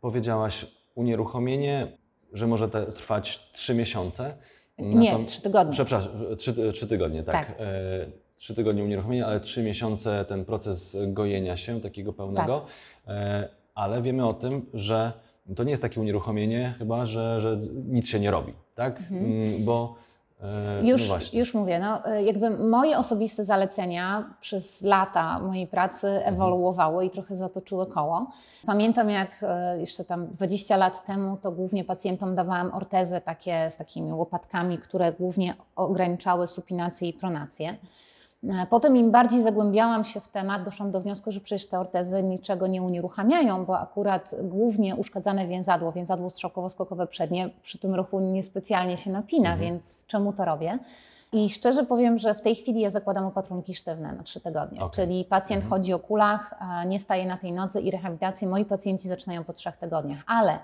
powiedziałaś 0.00 0.66
unieruchomienie, 0.94 1.98
że 2.32 2.46
może 2.46 2.68
te, 2.68 2.86
trwać 2.86 3.52
3 3.52 3.74
miesiące. 3.74 4.34
Nie, 4.78 5.12
Natom- 5.12 5.24
trzy 5.24 5.42
tygodnie. 5.42 5.72
Przepraszam, 5.72 6.12
trzy, 6.38 6.72
trzy 6.72 6.86
tygodnie, 6.86 7.22
tak. 7.22 7.34
Tak. 7.34 7.56
E, 7.60 7.64
trzy 8.36 8.54
tygodnie 8.54 8.84
unieruchomienia, 8.84 9.26
ale 9.26 9.40
trzy 9.40 9.62
miesiące 9.62 10.24
ten 10.24 10.44
proces 10.44 10.96
gojenia 11.08 11.56
się, 11.56 11.80
takiego 11.80 12.12
pełnego. 12.12 12.60
Tak. 13.06 13.14
E, 13.16 13.48
ale 13.74 14.02
wiemy 14.02 14.26
o 14.26 14.34
tym, 14.34 14.66
że 14.74 15.12
to 15.56 15.64
nie 15.64 15.70
jest 15.70 15.82
takie 15.82 16.00
unieruchomienie 16.00 16.74
chyba, 16.78 17.06
że, 17.06 17.40
że 17.40 17.60
nic 17.88 18.08
się 18.08 18.20
nie 18.20 18.30
robi, 18.30 18.52
tak? 18.74 19.02
Mm, 19.10 19.64
Bo 19.64 19.94
e, 20.42 20.82
no 20.82 20.88
Już, 20.88 21.08
właśnie. 21.08 21.38
już 21.38 21.54
mówię, 21.54 21.78
no, 21.78 22.14
y, 22.16 22.22
jakby 22.22 22.50
moje 22.50 22.98
osobiste 22.98 23.44
zalecenia 23.44 24.34
przez 24.40 24.82
lata 24.82 25.38
mojej 25.38 25.66
pracy 25.66 26.08
ewoluowały 26.24 27.04
i 27.04 27.10
trochę 27.10 27.36
zatoczyły 27.36 27.86
koło. 27.86 28.26
Pamiętam 28.66 29.10
jak 29.10 29.42
y, 29.76 29.80
jeszcze 29.80 30.04
tam 30.04 30.26
20 30.26 30.76
lat 30.76 31.06
temu 31.06 31.36
to 31.36 31.52
głównie 31.52 31.84
pacjentom 31.84 32.34
dawałam 32.34 32.74
ortezy 32.74 33.20
takie 33.20 33.70
z 33.70 33.76
takimi 33.76 34.12
łopatkami, 34.12 34.78
które 34.78 35.12
głównie 35.12 35.54
ograniczały 35.76 36.46
supinację 36.46 37.08
i 37.08 37.12
pronację. 37.12 37.76
E, 38.44 38.66
Potem 38.70 38.96
im 38.96 39.10
bardziej 39.10 39.42
zagłębiałam 39.42 40.04
się 40.04 40.20
w 40.20 40.28
temat, 40.28 40.64
doszłam 40.64 40.90
do 40.90 41.00
wniosku, 41.00 41.32
że 41.32 41.40
przecież 41.40 41.68
te 41.68 41.80
ortezy 41.80 42.22
niczego 42.22 42.66
nie 42.66 42.82
unieruchamiają, 42.82 43.64
bo 43.64 43.78
akurat 43.78 44.34
głównie 44.42 44.96
uszkadzane 44.96 45.46
więzadło, 45.46 45.92
więzadło 45.92 46.28
strzałkowo-skokowe 46.28 47.06
przednie 47.06 47.50
przy 47.62 47.78
tym 47.78 47.94
ruchu 47.94 48.20
niespecjalnie 48.20 48.96
się 48.96 49.10
napina, 49.10 49.56
więc 49.56 50.06
czemu 50.06 50.32
to 50.32 50.44
robię? 50.44 50.78
I 51.32 51.50
szczerze 51.50 51.84
powiem, 51.84 52.18
że 52.18 52.34
w 52.34 52.40
tej 52.42 52.54
chwili 52.54 52.80
ja 52.80 52.90
zakładam 52.90 53.24
opatrunki 53.24 53.74
sztywne 53.74 54.12
na 54.12 54.22
trzy 54.22 54.40
tygodnie, 54.40 54.80
Okej. 54.80 54.90
czyli 55.04 55.24
pacjent 55.24 55.64
chodzi 55.64 55.92
o 55.94 55.98
kulach, 55.98 56.54
nie 56.86 56.98
staje 56.98 57.26
na 57.26 57.36
tej 57.36 57.52
nodze 57.52 57.80
i 57.80 57.90
rehabilitację. 57.90 58.48
Moi 58.48 58.64
pacjenci 58.64 59.08
zaczynają 59.08 59.44
po 59.44 59.52
trzech 59.52 59.76
tygodniach, 59.76 60.22
ale 60.26 60.58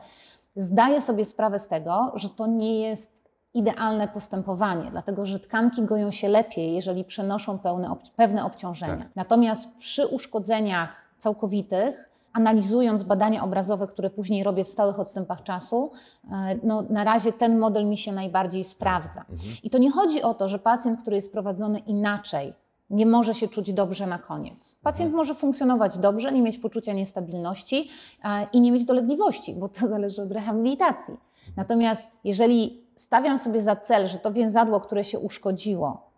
zdaję 0.56 1.00
sobie 1.00 1.25
sprawę 1.25 1.59
z 1.59 1.68
tego, 1.68 2.12
że 2.14 2.28
to 2.28 2.47
nie 2.47 2.80
jest 2.80 3.16
idealne 3.57 4.09
postępowanie, 4.09 4.91
dlatego 4.91 5.27
że 5.27 5.41
tkanki 5.41 5.83
goją 5.83 6.11
się 6.11 6.29
lepiej, 6.29 6.75
jeżeli 6.75 7.05
przenoszą 7.05 7.59
pełne, 7.59 7.97
pewne 8.17 8.45
obciążenia. 8.45 8.97
Tak. 8.97 9.17
Natomiast 9.17 9.69
przy 9.79 10.07
uszkodzeniach 10.07 10.89
całkowitych, 11.19 12.11
analizując 12.33 13.03
badania 13.03 13.45
obrazowe, 13.45 13.87
które 13.87 14.11
później 14.11 14.43
robię 14.43 14.65
w 14.65 14.69
stałych 14.69 15.01
odstępach 15.01 15.43
czasu, 15.43 15.91
e, 16.31 16.59
no, 16.63 16.83
na 16.91 17.05
razie 17.05 17.33
ten 17.33 17.59
model 17.59 17.87
mi 17.87 17.99
się 17.99 18.13
najbardziej 18.13 18.65
sprawdza. 18.65 19.21
Mhm. 19.21 19.53
I 19.63 19.71
to 19.71 19.79
nie 19.79 19.91
chodzi 19.91 20.23
o 20.23 20.35
to, 20.35 20.49
że 20.49 20.59
pacjent, 20.59 21.01
który 21.01 21.17
jest 21.17 21.33
prowadzony 21.33 21.79
inaczej, 21.79 22.55
nie 22.91 23.07
może 23.07 23.35
się 23.35 23.49
czuć 23.49 23.73
dobrze 23.73 24.07
na 24.07 24.19
koniec. 24.19 24.77
Pacjent 24.83 25.15
może 25.15 25.35
funkcjonować 25.35 25.99
dobrze, 25.99 26.33
nie 26.33 26.43
mieć 26.43 26.59
poczucia 26.59 26.93
niestabilności 26.93 27.89
e, 28.25 28.47
i 28.53 28.61
nie 28.61 28.73
mieć 28.73 28.85
dolegliwości, 28.85 29.55
bo 29.55 29.69
to 29.69 29.89
zależy 29.95 30.23
od 30.23 30.33
rehabilitacji. 30.33 31.15
Natomiast 31.57 32.11
jeżeli 32.25 32.86
stawiam 32.97 33.38
sobie 33.38 33.61
za 33.61 33.76
cel, 33.76 34.09
że 34.09 34.19
to 34.19 34.33
więzadło, 34.33 34.81
które 34.81 35.05
się 35.05 35.19
uszkodziło, 35.19 36.11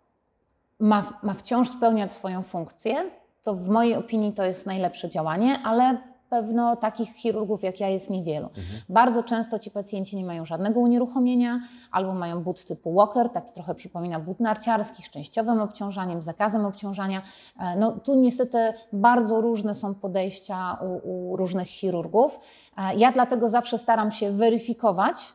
ma, 0.79 1.19
ma 1.23 1.33
wciąż 1.33 1.69
spełniać 1.69 2.11
swoją 2.11 2.43
funkcję, 2.43 2.95
to 3.43 3.53
w 3.53 3.69
mojej 3.69 3.95
opinii 3.95 4.33
to 4.33 4.45
jest 4.45 4.65
najlepsze 4.65 5.09
działanie, 5.09 5.59
ale 5.63 5.97
pewno 6.29 6.75
takich 6.75 7.15
chirurgów 7.15 7.63
jak 7.63 7.79
ja 7.79 7.87
jest 7.87 8.09
niewielu. 8.09 8.49
Bardzo 8.89 9.23
często 9.23 9.59
ci 9.59 9.71
pacjenci 9.71 10.17
nie 10.17 10.25
mają 10.25 10.45
żadnego 10.45 10.79
unieruchomienia 10.79 11.59
albo 11.91 12.13
mają 12.13 12.43
but 12.43 12.65
typu 12.65 12.93
walker, 12.93 13.29
taki 13.29 13.53
trochę 13.53 13.75
przypomina 13.75 14.19
but 14.19 14.39
narciarski 14.39 15.03
z 15.03 15.09
częściowym 15.09 15.61
obciążaniem, 15.61 16.23
zakazem 16.23 16.65
obciążania. 16.65 17.21
E, 17.59 17.75
No, 17.75 17.91
tu 17.91 18.15
niestety 18.15 18.57
bardzo 18.93 19.41
różne 19.41 19.75
są 19.75 19.95
podejścia 19.95 20.77
u, 20.81 21.31
u 21.31 21.37
różnych 21.37 21.67
chirurgów. 21.67 22.39
E, 22.77 22.95
Ja 22.95 23.11
dlatego 23.11 23.49
zawsze 23.49 23.77
staram 23.77 24.11
się 24.11 24.31
weryfikować 24.31 25.33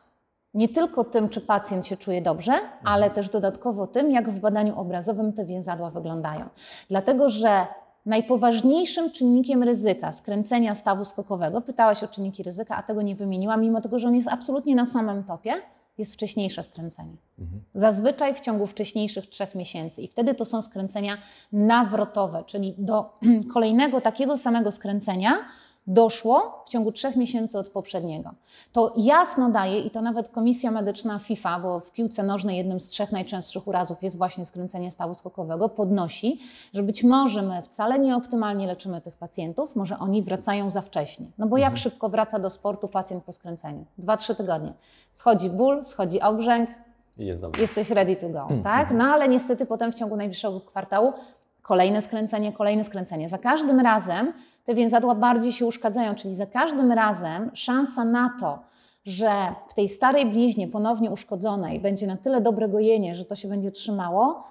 nie 0.55 0.69
tylko 0.69 1.05
tym, 1.05 1.29
czy 1.29 1.41
pacjent 1.41 1.87
się 1.87 1.97
czuje 1.97 2.23
dobrze, 2.23 2.53
ale 2.85 3.11
też 3.11 3.29
dodatkowo 3.29 3.87
tym, 3.87 4.11
jak 4.11 4.31
w 4.31 4.41
badaniu 4.41 4.79
obrazowym 4.79 5.33
te 5.33 5.45
więzadła 5.45 5.91
wyglądają. 5.91 6.49
Dlatego, 6.89 7.31
że 7.31 7.67
najpoważniejszym 8.07 9.11
czynnikiem 9.11 9.63
ryzyka 9.63 10.13
skręcenia 10.13 10.75
stawu 10.75 11.05
skokowego, 11.05 11.61
pytałaś 11.61 12.03
o 12.03 12.09
czynniki 12.09 12.43
ryzyka, 12.43 12.77
a 12.77 12.83
tego 12.83 13.03
nie 13.03 13.17
wymieniłam, 13.17 13.61
mimo 13.61 13.81
tego, 13.81 13.99
że 13.99 14.09
on 14.09 14.15
jest 14.15 14.29
absolutnie 14.29 14.75
na 14.75 14.87
samym 14.87 15.25
topie, 15.25 15.53
jest 15.99 16.15
wcześniejsze 16.15 16.63
skręcenie. 16.63 17.17
Mhm. 17.39 17.63
Zazwyczaj 17.75 18.35
w 18.35 18.41
ciągu 18.41 18.67
wcześniejszych 18.67 19.27
trzech 19.27 19.55
miesięcy. 19.55 20.03
I 20.03 20.09
wtedy 20.09 20.35
to 20.35 20.45
są 20.45 20.63
skręcenia 20.63 21.17
nawrotowe, 21.53 22.45
czyli 22.47 22.75
do 22.79 23.19
kolejnego 23.55 24.01
takiego 24.01 24.37
samego 24.37 24.71
skręcenia 24.71 25.33
doszło 25.87 26.63
w 26.67 26.69
ciągu 26.69 26.93
trzech 26.93 27.17
miesięcy 27.17 27.59
od 27.59 27.69
poprzedniego. 27.69 28.31
To 28.73 28.93
jasno 28.97 29.51
daje, 29.51 29.81
i 29.81 29.91
to 29.91 30.03
nawet 30.03 30.29
Komisja 30.29 30.71
Medyczna 30.71 31.19
FIFA, 31.19 31.61
bo 31.61 31.81
w 31.81 31.91
piłce 31.91 32.23
nożnej 32.23 32.57
jednym 32.57 32.81
z 32.81 32.89
trzech 32.89 33.13
najczęstszych 33.13 33.69
urazów 33.69 34.03
jest 34.03 34.19
właśnie 34.19 34.45
skręcenie 34.45 34.91
stawu 34.91 35.15
skokowego, 35.15 35.69
podnosi, 35.69 36.41
że 36.75 36.83
być 36.83 37.05
może 37.05 37.43
my 37.43 37.63
wcale 37.63 37.99
nieoptymalnie 37.99 38.67
leczymy 38.67 39.01
tych 39.01 39.17
pacjentów, 39.17 39.77
może 39.77 39.99
oni 39.99 40.23
wracają 40.23 40.71
za 40.71 40.81
wcześnie. 40.81 41.27
No 41.39 41.47
bo 41.47 41.59
jak 41.59 41.77
szybko 41.77 42.09
wraca 42.09 42.39
do 42.39 42.51
sportu 42.51 42.89
pacjent 42.89 43.25
po 43.25 43.33
skręceniu? 43.33 43.85
Dwa, 43.99 44.17
trzy 44.17 44.35
tygodnie. 44.35 44.73
Schodzi 45.13 45.51
ból, 45.51 45.85
schodzi 45.85 46.21
obrzęk, 46.21 46.71
jest 47.19 47.43
jesteś 47.59 47.91
ready 47.91 48.17
to 48.17 48.29
go, 48.29 48.49
tak? 48.65 48.91
No 48.91 49.05
ale 49.05 49.29
niestety 49.29 49.67
potem 49.67 49.93
w 49.93 49.95
ciągu 49.95 50.17
najbliższego 50.17 50.61
kwartału 50.61 51.13
kolejne 51.65 52.03
skręcenie, 52.03 52.53
kolejne 52.53 52.85
skręcenie. 52.85 53.29
Za 53.29 53.39
każdym 53.39 53.81
razem 53.81 54.33
te 54.65 54.75
więzadła 54.75 55.15
bardziej 55.15 55.53
się 55.53 55.67
uszkadzają, 55.67 56.15
czyli 56.15 56.35
za 56.35 56.47
każdym 56.47 56.93
razem 56.93 57.51
szansa 57.55 58.05
na 58.05 58.31
to, 58.41 58.59
że 59.05 59.31
w 59.69 59.75
tej 59.75 59.89
starej 59.89 60.27
bliźnie 60.27 60.69
ponownie 60.69 61.11
uszkodzonej 61.11 61.81
będzie 61.81 62.07
na 62.07 62.17
tyle 62.17 62.41
dobre 62.41 62.69
gojenie, 62.69 63.15
że 63.15 63.25
to 63.25 63.35
się 63.35 63.49
będzie 63.49 63.71
trzymało, 63.71 64.45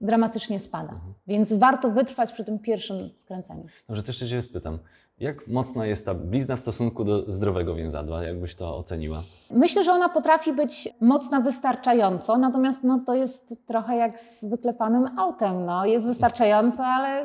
dramatycznie 0.00 0.58
spada. 0.58 0.94
Więc 1.26 1.52
warto 1.52 1.90
wytrwać 1.90 2.32
przy 2.32 2.44
tym 2.44 2.58
pierwszym 2.58 3.10
skręceniu. 3.18 3.64
Dobrze, 3.88 4.02
to 4.02 4.08
jeszcze 4.08 4.28
Cię 4.28 4.42
spytam. 4.42 4.78
Jak 5.22 5.48
mocna 5.48 5.86
jest 5.86 6.06
ta 6.06 6.14
blizna 6.14 6.56
w 6.56 6.60
stosunku 6.60 7.04
do 7.04 7.32
zdrowego 7.32 7.74
więzadła? 7.74 8.22
Jakbyś 8.22 8.54
to 8.54 8.76
oceniła? 8.76 9.22
Myślę, 9.50 9.84
że 9.84 9.92
ona 9.92 10.08
potrafi 10.08 10.52
być 10.52 10.88
mocna 11.00 11.40
wystarczająco, 11.40 12.38
natomiast 12.38 12.84
no, 12.84 13.00
to 13.06 13.14
jest 13.14 13.66
trochę 13.66 13.96
jak 13.96 14.20
z 14.20 14.44
wyklepanym 14.44 15.18
autem. 15.18 15.64
No. 15.64 15.86
Jest 15.86 16.06
wystarczająco, 16.06 16.84
ale 16.84 17.24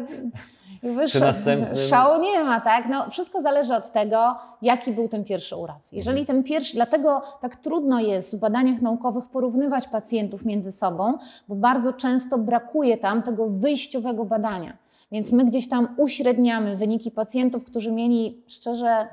Przy 1.06 1.20
następnym- 1.20 1.78
szału 1.90 2.22
nie 2.22 2.44
ma, 2.44 2.62
tak? 2.62 2.90
No, 2.90 3.10
wszystko 3.10 3.42
zależy 3.42 3.74
od 3.74 3.92
tego, 3.92 4.36
jaki 4.62 4.92
był 4.92 5.08
ten 5.08 5.24
pierwszy 5.24 5.56
uraz. 5.56 5.92
Jeżeli 5.92 6.26
ten 6.26 6.44
pierwszy, 6.44 6.74
dlatego 6.76 7.22
tak 7.42 7.56
trudno 7.56 8.00
jest 8.00 8.36
w 8.36 8.40
badaniach 8.40 8.82
naukowych 8.82 9.30
porównywać 9.30 9.88
pacjentów 9.88 10.46
między 10.46 10.72
sobą, 10.72 11.18
bo 11.48 11.56
bardzo 11.56 11.94
często 11.94 12.38
brakuje 12.38 12.98
tam 12.98 13.24
tego 13.24 13.50
wyjściowego 13.50 14.26
badania. 14.26 14.78
Więc 15.12 15.32
my 15.32 15.46
gdzieś 15.46 15.70
tam 15.70 15.96
uśredniamy 15.98 16.76
wyniki 16.76 17.12
pacjentów, 17.12 17.66
którzy 17.66 17.92
mieli 17.92 18.44
szczerze 18.48 19.08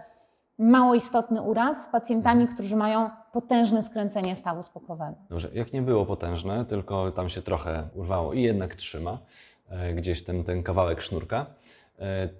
mało 0.58 0.94
istotny 0.94 1.42
uraz 1.42 1.84
z 1.84 1.88
pacjentami, 1.88 2.48
którzy 2.48 2.76
mają 2.76 3.10
potężne 3.32 3.82
skręcenie 3.82 4.36
stawu 4.36 4.62
skokowego. 4.62 5.14
Dobrze, 5.30 5.50
jak 5.54 5.72
nie 5.72 5.82
było 5.82 6.06
potężne, 6.06 6.64
tylko 6.64 7.12
tam 7.12 7.28
się 7.28 7.42
trochę 7.42 7.88
urwało 7.94 8.32
i 8.32 8.42
jednak 8.42 8.74
trzyma 8.74 9.18
e, 9.70 9.94
gdzieś 9.94 10.24
ten, 10.24 10.44
ten 10.44 10.62
kawałek 10.62 11.02
sznurka, 11.02 11.46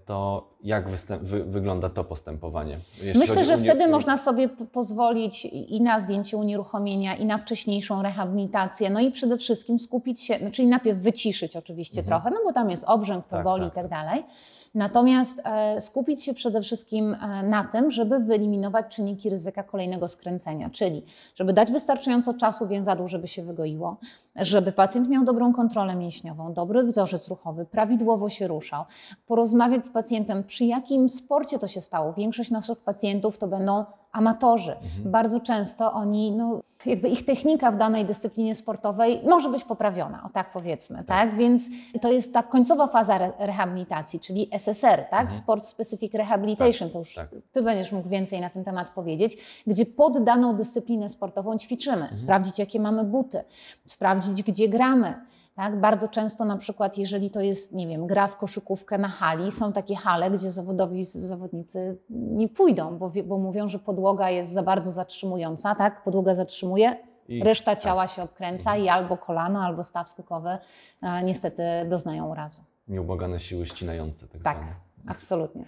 to 0.06 0.48
jak 0.62 0.88
wy, 1.20 1.44
wygląda 1.44 1.88
to 1.88 2.04
postępowanie? 2.04 2.78
Jeśli 3.02 3.20
Myślę, 3.20 3.44
że 3.44 3.58
wtedy 3.58 3.88
można 3.88 4.18
sobie 4.18 4.48
pozwolić 4.48 5.44
i 5.44 5.80
na 5.80 6.00
zdjęcie 6.00 6.36
unieruchomienia, 6.36 7.16
i 7.16 7.24
na 7.26 7.38
wcześniejszą 7.38 8.02
rehabilitację, 8.02 8.90
no 8.90 9.00
i 9.00 9.10
przede 9.10 9.38
wszystkim 9.38 9.80
skupić 9.80 10.20
się, 10.20 10.50
czyli 10.50 10.68
najpierw 10.68 10.98
wyciszyć 10.98 11.56
oczywiście 11.56 12.02
trochę, 12.02 12.30
no 12.30 12.36
bo 12.44 12.52
tam 12.52 12.70
jest 12.70 12.84
obrzęk, 12.84 13.26
to 13.26 13.36
Mhm. 13.36 13.44
Tak, 13.44 13.44
boli 13.44 13.64
tak, 13.64 13.72
i 13.72 13.74
tak 13.74 13.88
dalej. 13.88 14.24
Natomiast 14.74 15.40
e, 15.44 15.80
skupić 15.80 16.24
się 16.24 16.34
przede 16.34 16.62
wszystkim 16.62 17.14
e, 17.14 17.42
na 17.42 17.64
tym, 17.64 17.90
żeby 17.90 18.20
wyeliminować 18.20 18.96
czynniki 18.96 19.30
ryzyka 19.30 19.62
kolejnego 19.62 20.08
skręcenia, 20.08 20.70
czyli 20.70 21.04
żeby 21.34 21.52
dać 21.52 21.72
wystarczająco 21.72 22.34
czasu 22.34 22.66
więzadłu, 22.66 23.08
żeby 23.08 23.28
się 23.28 23.42
wygoiło, 23.42 23.96
żeby 24.36 24.72
pacjent 24.72 25.08
miał 25.08 25.24
dobrą 25.24 25.52
kontrolę 25.52 25.96
mięśniową, 25.96 26.52
dobry 26.52 26.82
wzorzec 26.82 27.28
ruchowy, 27.28 27.64
prawidłowo 27.64 28.28
się 28.28 28.48
ruszał, 28.48 28.84
porozmawiać 29.26 29.84
z 29.84 29.88
pacjentem, 29.88 30.44
przy 30.44 30.64
jakim 30.64 31.08
sporcie 31.08 31.58
to 31.58 31.68
się 31.68 31.80
stało. 31.80 32.12
Większość 32.12 32.50
naszych 32.50 32.78
pacjentów 32.78 33.38
to 33.38 33.48
będą 33.48 33.84
amatorzy. 34.14 34.76
Bardzo 35.04 35.40
często 35.40 35.92
oni, 35.92 36.32
no, 36.32 36.60
jakby 36.86 37.08
ich 37.08 37.24
technika 37.24 37.70
w 37.70 37.76
danej 37.76 38.04
dyscyplinie 38.04 38.54
sportowej 38.54 39.20
może 39.28 39.48
być 39.48 39.64
poprawiona, 39.64 40.22
o 40.26 40.28
tak 40.28 40.52
powiedzmy, 40.52 41.04
tak? 41.04 41.36
Więc 41.36 41.62
to 42.00 42.12
jest 42.12 42.32
ta 42.32 42.42
końcowa 42.42 42.86
faza 42.86 43.16
re 43.16 43.32
rehabilitacji, 43.38 44.20
czyli 44.20 44.48
SSR, 44.52 45.04
tak? 45.10 45.32
Sport 45.32 45.64
Specific 45.64 46.14
Rehabilitation, 46.14 46.90
to 46.90 46.98
już 46.98 47.14
tak. 47.14 47.28
Ty 47.52 47.62
będziesz 47.62 47.92
mógł 47.92 48.08
więcej 48.08 48.40
na 48.40 48.50
ten 48.50 48.64
temat 48.64 48.90
powiedzieć, 48.90 49.36
gdzie 49.66 49.86
pod 49.86 50.24
daną 50.24 50.56
dyscyplinę 50.56 51.08
sportową 51.08 51.58
ćwiczymy, 51.58 52.08
sprawdzić 52.12 52.58
jakie 52.58 52.80
mamy 52.80 53.04
buty, 53.04 53.44
sprawdzić 53.86 54.42
gdzie 54.42 54.68
gramy. 54.68 55.14
Tak? 55.54 55.80
Bardzo 55.80 56.08
często 56.08 56.44
na 56.44 56.56
przykład, 56.56 56.98
jeżeli 56.98 57.30
to 57.30 57.40
jest, 57.40 57.72
nie 57.72 57.86
wiem, 57.88 58.06
gra 58.06 58.26
w 58.26 58.36
koszykówkę 58.36 58.98
na 58.98 59.08
hali, 59.08 59.50
są 59.50 59.72
takie 59.72 59.96
hale, 59.96 60.30
gdzie 60.30 60.50
zawodowi 60.50 61.04
zawodnicy 61.04 61.98
nie 62.10 62.48
pójdą, 62.48 62.98
bo, 62.98 63.12
bo 63.24 63.38
mówią, 63.38 63.68
że 63.68 63.78
podłoga 63.78 64.30
jest 64.30 64.52
za 64.52 64.62
bardzo 64.62 64.90
zatrzymująca, 64.90 65.74
tak? 65.74 66.04
Podłoga 66.04 66.34
zatrzymuje, 66.34 66.96
I- 67.28 67.42
reszta 67.44 67.70
tak. 67.70 67.80
ciała 67.80 68.06
się 68.06 68.22
obkręca 68.22 68.76
i 68.76 68.88
albo 68.88 69.16
kolano, 69.16 69.60
albo 69.60 69.84
staw 69.84 70.10
skokowy 70.10 70.58
e, 71.02 71.22
niestety 71.22 71.62
doznają 71.88 72.30
urazu. 72.30 72.62
Nieubłagane 72.88 73.40
siły 73.40 73.66
ścinające, 73.66 74.28
tak, 74.28 74.42
Tak, 74.42 74.56
zwane. 74.56 74.72
absolutnie. 75.08 75.64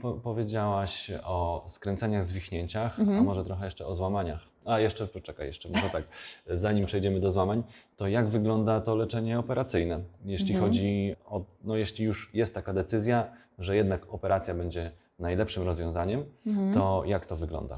Po, 0.00 0.12
powiedziałaś 0.12 1.10
o 1.24 1.64
skręceniach, 1.68 2.24
zwichnięciach, 2.24 3.00
Mhm. 3.00 3.18
a 3.18 3.22
może 3.22 3.44
trochę 3.44 3.64
jeszcze 3.64 3.86
o 3.86 3.94
złamaniach. 3.94 4.40
A 4.64 4.78
jeszcze, 4.80 5.06
poczekaj, 5.06 5.46
jeszcze 5.46 5.68
może 5.68 5.90
tak, 5.90 6.02
zanim 6.50 6.86
przejdziemy 6.86 7.20
do 7.20 7.30
złamań, 7.30 7.62
to 7.96 8.08
jak 8.08 8.28
wygląda 8.28 8.80
to 8.80 8.94
leczenie 8.94 9.38
operacyjne? 9.38 10.00
Jeśli 10.24 10.54
Mhm. 10.54 10.70
chodzi 10.70 11.16
o, 11.26 11.40
no 11.64 11.76
jeśli 11.76 12.04
już 12.04 12.30
jest 12.34 12.54
taka 12.54 12.72
decyzja, 12.72 13.24
że 13.58 13.76
jednak 13.76 14.14
operacja 14.14 14.54
będzie 14.54 14.90
najlepszym 15.18 15.62
rozwiązaniem, 15.62 16.24
Mhm. 16.46 16.74
to 16.74 17.02
jak 17.06 17.26
to 17.26 17.36
wygląda? 17.36 17.76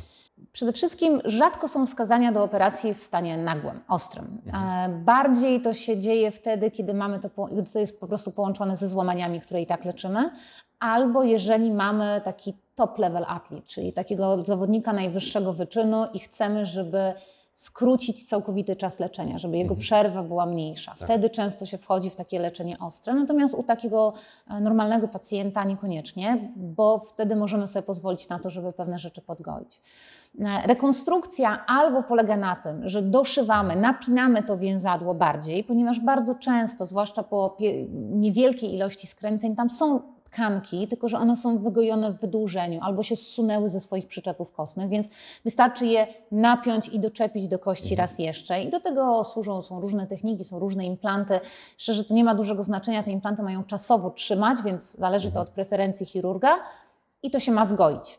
Przede 0.52 0.72
wszystkim 0.72 1.20
rzadko 1.24 1.68
są 1.68 1.86
wskazania 1.86 2.32
do 2.32 2.44
operacji 2.44 2.94
w 2.94 3.02
stanie 3.02 3.36
nagłym, 3.38 3.80
ostrym. 3.88 4.40
E, 4.54 4.88
Bardziej 5.04 5.60
to 5.60 5.74
się 5.74 5.98
dzieje 5.98 6.30
wtedy, 6.30 6.70
kiedy 6.70 6.94
mamy 6.94 7.20
to, 7.20 7.30
to 7.72 7.78
jest 7.78 8.00
po 8.00 8.06
prostu 8.06 8.30
połączone 8.30 8.76
ze 8.76 8.88
złamaniami, 8.88 9.40
które 9.40 9.62
i 9.62 9.66
tak 9.66 9.84
leczymy, 9.84 10.30
albo 10.78 11.22
jeżeli 11.22 11.70
mamy 11.70 12.20
taki 12.24 12.54
top 12.74 12.98
level 12.98 13.24
athlete, 13.28 13.66
czyli 13.66 13.92
takiego 13.92 14.42
zawodnika 14.44 14.92
najwyższego 14.92 15.52
wyczynu 15.52 16.04
i 16.12 16.18
chcemy, 16.18 16.66
żeby 16.66 17.12
skrócić 17.52 18.24
całkowity 18.28 18.76
czas 18.76 19.00
leczenia, 19.00 19.38
żeby 19.38 19.56
jego 19.56 19.70
Mhm. 19.74 19.80
przerwa 19.80 20.22
była 20.22 20.46
mniejsza. 20.46 20.94
Wtedy 20.94 21.30
często 21.30 21.66
się 21.66 21.78
wchodzi 21.78 22.10
w 22.10 22.16
takie 22.16 22.38
leczenie 22.40 22.78
ostre, 22.78 23.14
natomiast 23.14 23.54
u 23.54 23.62
takiego 23.62 24.12
e, 24.50 24.60
normalnego 24.60 25.08
pacjenta 25.08 25.64
niekoniecznie, 25.64 26.52
bo 26.56 26.98
wtedy 26.98 27.36
możemy 27.36 27.68
sobie 27.68 27.82
pozwolić 27.82 28.28
na 28.28 28.38
to, 28.38 28.50
żeby 28.50 28.72
pewne 28.72 28.98
rzeczy 28.98 29.20
podgoić. 29.20 29.80
E, 30.40 30.66
Rekonstrukcja 30.66 31.66
albo 31.66 32.02
polega 32.02 32.36
na 32.36 32.56
tym, 32.56 32.88
że 32.88 33.02
doszywamy, 33.02 33.76
napinamy 33.76 34.42
to 34.42 34.58
więzadło 34.58 35.14
bardziej, 35.14 35.64
ponieważ 35.64 36.00
bardzo 36.00 36.34
często, 36.34 36.86
zwłaszcza 36.86 37.22
po 37.22 37.56
niewielkiej 37.94 38.74
ilości 38.74 39.06
skręceń, 39.06 39.56
tam 39.56 39.70
są 39.70 40.13
tkanki, 40.34 40.88
tylko 40.88 41.08
że 41.08 41.18
one 41.18 41.36
są 41.36 41.58
wygojone 41.58 42.12
w 42.12 42.20
wydłużeniu 42.20 42.80
albo 42.82 43.02
się 43.02 43.16
zsunęły 43.16 43.68
ze 43.68 43.80
swoich 43.80 44.06
przyczepów 44.06 44.52
kostnych, 44.52 44.88
więc 44.88 45.08
wystarczy 45.44 45.86
je 45.86 46.06
napiąć 46.32 46.88
i 46.88 47.00
doczepić 47.00 47.48
do 47.48 47.58
kości 47.58 47.96
raz 47.96 48.18
jeszcze. 48.18 48.62
I 48.62 48.70
do 48.70 48.80
tego 48.80 49.24
służą 49.24 49.62
są 49.62 49.80
różne 49.80 50.06
techniki, 50.06 50.44
są 50.44 50.58
różne 50.58 50.84
implanty. 50.86 51.40
Szczerze, 51.78 52.04
to 52.04 52.14
nie 52.14 52.24
ma 52.24 52.34
dużego 52.34 52.62
znaczenia, 52.62 53.02
te 53.02 53.10
implanty 53.10 53.42
mają 53.42 53.64
czasowo 53.64 54.10
trzymać, 54.10 54.58
więc 54.64 54.96
zależy 54.96 55.32
to 55.32 55.40
od 55.40 55.50
preferencji 55.50 56.06
chirurga 56.06 56.58
i 57.22 57.30
to 57.30 57.40
się 57.40 57.52
ma 57.52 57.66
wgoić. 57.66 58.18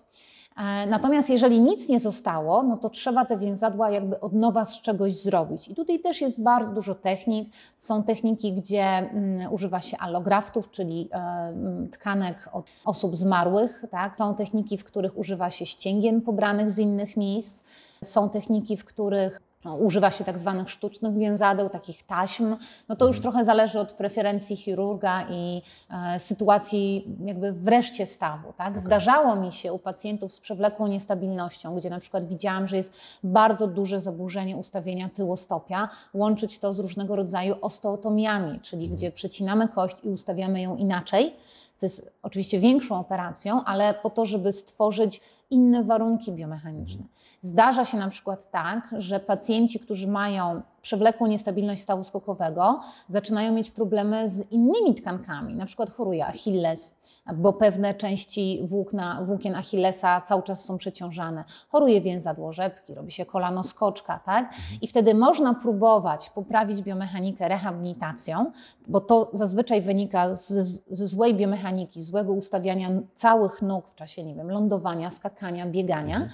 E, 0.58 0.86
Natomiast 0.88 1.30
jeżeli 1.30 1.62
nic 1.62 1.90
nie 1.90 2.00
zostało, 2.00 2.64
no 2.64 2.78
to 2.78 2.90
trzeba 2.90 3.26
te 3.26 3.38
więzadła 3.38 3.90
jakby 3.90 4.20
od 4.20 4.34
nowa 4.34 4.66
z 4.66 4.82
czegoś 4.82 5.14
zrobić. 5.22 5.68
I 5.68 5.76
tutaj 5.76 6.00
też 6.00 6.22
jest 6.22 6.42
bardzo 6.42 6.74
dużo 6.74 6.96
technik. 6.96 7.54
Są 7.78 8.04
techniki, 8.04 8.54
gdzie 8.54 8.84
mm, 8.84 9.54
używa 9.54 9.82
się 9.82 9.98
allograftów, 9.98 10.72
czyli 10.72 11.10
e, 11.12 11.18
mm, 11.18 11.90
tkanek 11.90 12.50
od 12.54 12.66
osób 12.86 13.18
zmarłych. 13.18 13.86
Tak? 13.92 14.16
Są 14.18 14.36
techniki, 14.36 14.78
w 14.78 14.84
których 14.84 15.18
używa 15.18 15.50
się 15.50 15.66
ścięgien 15.66 16.22
pobranych 16.22 16.70
z 16.70 16.80
innych 16.80 17.18
miejsc. 17.18 17.64
Są 18.04 18.30
techniki, 18.30 18.78
w 18.78 18.86
których 18.86 19.42
no, 19.66 19.76
używa 19.76 20.12
się 20.12 20.24
tak 20.24 20.38
zwanych 20.38 20.70
sztucznych 20.70 21.18
więzadeł, 21.18 21.70
takich 21.70 22.04
taśm. 22.04 22.56
No 22.90 22.96
to 22.96 23.08
już 23.08 23.20
trochę 23.20 23.46
zależy 23.46 23.80
od 23.80 23.94
preferencji 23.94 24.56
chirurga 24.56 25.26
i 25.30 25.62
e, 25.90 26.20
sytuacji 26.20 27.08
jakby 27.26 27.54
wreszcie 27.54 28.06
stawu. 28.06 28.54
Tak? 28.54 28.80
Zdarzało 28.80 29.36
mi 29.36 29.52
się 29.52 29.74
u 29.74 29.80
pacjentów 29.80 30.34
z 30.34 30.40
przewlekłą 30.40 30.88
niestabilnością, 30.88 31.76
gdzie 31.76 31.90
na 31.90 32.00
przykład 32.00 32.28
widziałam, 32.28 32.68
że 32.68 32.78
jest 32.78 32.94
bardzo 33.24 33.68
duże 33.68 34.00
zaburzenie 34.00 34.58
ustawienia 34.58 35.10
tyłostopia, 35.10 35.90
łączyć 36.14 36.60
to 36.60 36.74
z 36.74 36.80
różnego 36.80 37.16
rodzaju 37.16 37.56
osteotomiami, 37.62 38.60
czyli 38.60 38.90
gdzie 38.90 39.12
przecinamy 39.12 39.68
kość 39.68 39.98
i 40.04 40.10
ustawiamy 40.10 40.62
ją 40.62 40.76
inaczej, 40.76 41.36
co 41.76 41.86
jest 41.86 42.12
oczywiście 42.24 42.60
większą 42.60 43.00
operacją, 43.00 43.64
ale 43.64 43.94
po 43.94 44.10
to, 44.10 44.26
żeby 44.26 44.52
stworzyć 44.52 45.22
inne 45.50 45.84
warunki 45.84 46.32
biomechaniczne. 46.32 47.04
Zdarza 47.42 47.86
się 47.86 47.98
na 47.98 48.10
przykład 48.10 48.52
tak, 48.52 48.96
że 48.98 49.20
pacjenci, 49.20 49.80
którzy 49.80 50.08
mają 50.08 50.62
przewlekłą 50.82 51.28
niestabilność 51.28 51.82
stawu 51.82 52.04
skokowego, 52.04 52.80
zaczynają 53.08 53.54
mieć 53.54 53.72
problemy 53.72 54.30
z 54.30 54.52
innymi 54.52 54.96
tkankami, 54.96 55.56
na 55.56 55.66
przykład 55.66 55.90
choruje 55.90 56.26
Achilles, 56.26 56.96
bo 57.36 57.54
pewne 57.54 57.94
części 57.94 58.62
włókna, 58.64 59.22
włókien 59.24 59.56
Achillesa 59.56 60.22
cały 60.22 60.44
czas 60.44 60.66
są 60.66 60.78
przeciążane. 60.78 61.44
Choruje 61.70 62.02
więzadło 62.02 62.54
rzepki, 62.54 62.94
robi 62.94 63.12
się 63.12 63.26
kolano 63.26 63.64
skoczka, 63.64 64.20
tak? 64.20 64.54
I 64.82 64.88
wtedy 64.88 65.14
można 65.14 65.54
próbować 65.54 66.30
poprawić 66.30 66.82
biomechanikę 66.82 67.48
rehabilitacją, 67.48 68.52
bo 68.88 69.02
to 69.02 69.30
zazwyczaj 69.34 69.82
wynika 69.82 70.36
z, 70.36 70.82
ze 70.90 71.08
złej 71.08 71.36
biomechaniki, 71.36 72.04
złego 72.04 72.34
ustawiania 72.34 72.90
całych 73.16 73.62
nóg 73.62 73.88
w 73.88 73.96
czasie, 73.96 74.24
nie 74.24 74.36
wiem, 74.36 74.52
lądowania, 74.52 75.10
skakania, 75.10 75.35
biegania 75.66 76.30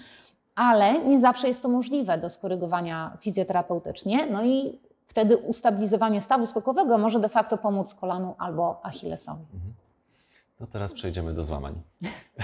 ale 0.55 0.99
nie 0.99 1.19
zawsze 1.19 1.47
jest 1.47 1.61
to 1.61 1.69
możliwe 1.69 2.17
do 2.17 2.29
skorygowania 2.29 3.17
fizjoterapeutycznie. 3.21 4.25
No 4.25 4.43
i 4.43 4.79
wtedy 5.07 5.37
ustabilizowanie 5.37 6.21
stawu 6.21 6.45
skokowego 6.45 6.97
może 6.97 7.19
de 7.19 7.29
facto 7.29 7.57
pomóc 7.57 7.93
kolanu 7.93 8.35
albo 8.37 8.85
achillesowi. 8.85 9.45
To 10.61 10.67
teraz 10.67 10.93
przejdziemy 10.93 11.33
do 11.33 11.43
złamań. 11.43 11.81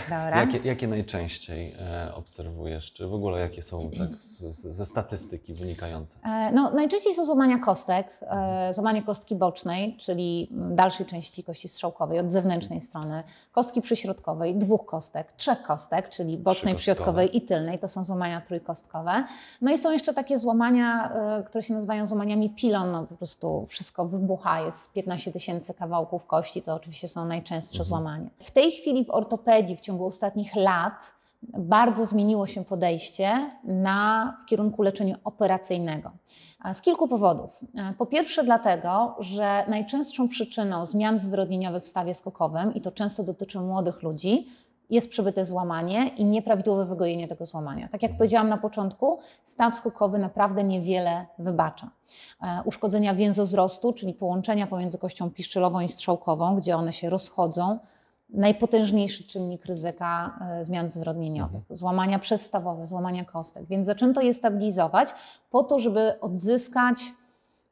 Dobra. 0.03 0.39
Jakie, 0.45 0.57
jakie 0.67 0.87
najczęściej 0.87 1.75
e, 1.79 2.15
obserwujesz? 2.15 2.93
Czy 2.93 3.07
w 3.07 3.13
ogóle 3.13 3.39
jakie 3.39 3.61
są 3.61 3.89
tak 3.99 4.09
z, 4.21 4.39
z, 4.39 4.75
ze 4.75 4.85
statystyki 4.85 5.53
wynikające? 5.53 6.17
E, 6.23 6.51
No, 6.51 6.71
najczęściej 6.71 7.13
są 7.13 7.25
złamania 7.25 7.57
kostek, 7.57 8.19
e, 8.21 8.73
złamanie 8.73 9.03
kostki 9.03 9.35
bocznej, 9.35 9.97
czyli 9.97 10.49
dalszej 10.51 11.05
części 11.05 11.43
kości 11.43 11.67
strzałkowej, 11.67 12.19
od 12.19 12.29
zewnętrznej 12.31 12.81
strony, 12.81 13.23
kostki 13.51 13.81
przyśrodkowej, 13.81 14.55
dwóch 14.55 14.85
kostek, 14.85 15.31
trzech 15.31 15.63
kostek, 15.63 16.09
czyli 16.09 16.37
bocznej, 16.37 16.75
przyśrodkowej 16.75 17.37
i 17.37 17.41
tylnej, 17.41 17.79
to 17.79 17.87
są 17.87 18.03
złamania 18.03 18.41
trójkostkowe. 18.41 19.23
No 19.61 19.71
i 19.71 19.77
są 19.77 19.91
jeszcze 19.91 20.13
takie 20.13 20.39
złamania, 20.39 21.11
e, 21.39 21.43
które 21.43 21.63
się 21.63 21.73
nazywają 21.73 22.07
złamaniami 22.07 22.49
pilon, 22.49 22.91
no 22.91 23.03
po 23.03 23.15
prostu 23.15 23.65
wszystko 23.65 24.05
wybucha, 24.05 24.61
jest 24.61 24.91
15 24.91 25.31
tysięcy 25.31 25.73
kawałków 25.73 26.25
kości, 26.25 26.61
to 26.61 26.75
oczywiście 26.75 27.07
są 27.07 27.25
najczęstsze 27.25 27.83
złamania. 27.83 28.06
W 28.39 28.51
tej 28.51 28.71
chwili 28.71 29.05
w 29.05 29.09
ortopedii 29.09 29.75
w 29.75 29.81
ciągu 29.81 30.05
ostatnich 30.05 30.55
lat 30.55 31.13
bardzo 31.57 32.05
zmieniło 32.05 32.47
się 32.47 32.65
podejście 32.65 33.51
na, 33.63 34.37
w 34.41 34.45
kierunku 34.45 34.81
leczenia 34.81 35.15
operacyjnego. 35.23 36.11
Z 36.73 36.81
kilku 36.81 37.07
powodów. 37.07 37.59
Po 37.97 38.05
pierwsze, 38.05 38.43
dlatego, 38.43 39.15
że 39.19 39.65
najczęstszą 39.67 40.27
przyczyną 40.27 40.85
zmian 40.85 41.19
zwyrodnieniowych 41.19 41.83
w 41.83 41.87
stawie 41.87 42.13
skokowym, 42.13 42.73
i 42.73 42.81
to 42.81 42.91
często 42.91 43.23
dotyczy 43.23 43.59
młodych 43.59 44.03
ludzi, 44.03 44.47
jest 44.89 45.09
przebyte 45.09 45.45
złamanie 45.45 46.07
i 46.07 46.25
nieprawidłowe 46.25 46.85
wygojenie 46.85 47.27
tego 47.27 47.45
złamania. 47.45 47.87
Tak 47.87 48.03
jak 48.03 48.17
powiedziałam 48.17 48.49
na 48.49 48.57
początku, 48.57 49.19
staw 49.43 49.75
skokowy 49.75 50.17
naprawdę 50.19 50.63
niewiele 50.63 51.25
wybacza. 51.39 51.89
E, 52.41 52.61
Uszkodzenia 52.65 53.15
więzozrostu, 53.15 53.93
czyli 53.93 54.13
połączenia 54.13 54.67
pomiędzy 54.67 54.97
kością 54.97 55.31
piszczelową 55.31 55.79
i 55.79 55.89
strzałkową, 55.89 56.55
gdzie 56.55 56.77
one 56.77 56.93
się 56.93 57.09
rozchodzą, 57.09 57.79
najpotężniejszy 58.29 59.23
czynnik 59.23 59.65
ryzyka 59.65 60.39
e, 60.41 60.63
zmian 60.63 60.89
zwyrodnieniowych, 60.89 61.63
złamania 61.69 62.19
przestawowe, 62.19 62.87
złamania 62.87 63.25
kostek. 63.25 63.65
Więc 63.65 63.85
zaczęto 63.87 64.21
je 64.21 64.33
stabilizować 64.33 65.13
po 65.49 65.63
to, 65.63 65.79
żeby 65.79 66.19
odzyskać 66.19 66.95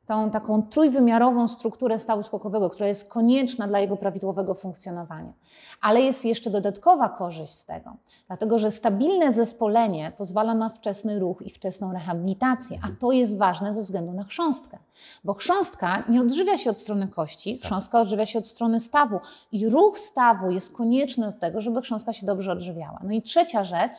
tą 0.08 0.32
taką 0.32 0.63
trójwymiarową 0.63 1.48
strukturę 1.48 2.00
stawu 2.00 2.24
skokowego, 2.24 2.70
która 2.70 2.88
jest 2.88 3.10
konieczna 3.10 3.68
dla 3.68 3.80
jego 3.80 3.98
prawidłowego 3.98 4.54
funkcjonowania. 4.54 5.34
Ale 5.82 6.02
jest 6.02 6.26
jeszcze 6.26 6.50
dodatkowa 6.50 7.10
korzyść 7.10 7.54
z 7.54 7.65
tego, 7.65 7.94
dlatego 8.28 8.58
że 8.58 8.72
stabilne 8.72 9.34
zespolenie 9.34 10.12
pozwala 10.18 10.54
na 10.54 10.70
wczesny 10.70 11.20
ruch 11.20 11.41
i 11.41 11.50
wczesną 11.50 11.94
rehabilitację, 11.94 12.80
a 12.84 12.88
to 13.00 13.12
jest 13.12 13.38
ważne 13.38 13.74
ze 13.74 13.82
względu 13.82 14.13
na 14.13 14.24
chrząstkę, 14.24 14.78
bo 15.24 15.34
chrząstka 15.34 16.04
nie 16.10 16.22
odżywia 16.22 16.58
się 16.58 16.70
od 16.70 16.80
strony 16.80 17.08
kości, 17.08 17.60
chrząstka 17.63 18.02
odżywia 18.02 18.26
się 18.26 18.39
od 18.39 18.48
strony 18.48 18.80
stawu 18.80 19.20
i 19.52 19.70
ruch 19.70 20.00
stawu 20.00 20.52
jest 20.52 20.74
konieczny 20.74 21.26
do 21.26 21.39
tego, 21.39 21.62
żeby 21.62 21.82
chrząstka 21.82 22.13
się 22.13 22.26
dobrze 22.26 22.52
odżywiała. 22.52 23.00
No 23.04 23.12
i 23.12 23.22
trzecia 23.22 23.63
rzecz, 23.63 23.94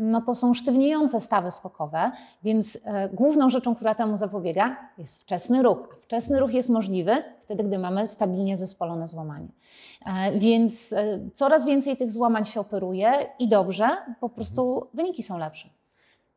no 0.00 0.20
to 0.20 0.34
są 0.34 0.54
sztywniejące 0.54 1.20
stawy 1.20 1.50
skokowe, 1.50 2.10
więc 2.42 2.78
e, 2.84 3.08
główną 3.08 3.50
rzeczą, 3.50 3.74
która 3.74 3.94
temu 3.94 4.16
zapobiega, 4.16 4.76
jest 4.98 5.22
wczesny 5.22 5.62
ruch. 5.62 5.78
A 5.92 5.96
wczesny 5.96 6.40
ruch 6.40 6.54
jest 6.54 6.68
możliwy 6.68 7.22
wtedy, 7.40 7.64
gdy 7.64 7.78
mamy 7.78 8.08
stabilnie 8.08 8.56
zespolone 8.56 9.08
złamanie. 9.08 9.48
E, 10.06 10.38
więc 10.38 10.92
e, 10.92 11.18
coraz 11.34 11.66
więcej 11.66 11.96
tych 11.96 12.10
złamań 12.10 12.44
się 12.44 12.60
operuje 12.60 13.10
i 13.38 13.48
dobrze, 13.48 13.88
po 14.20 14.28
prostu 14.28 14.86
wyniki 14.94 15.22
są 15.22 15.38
lepsze. 15.38 15.68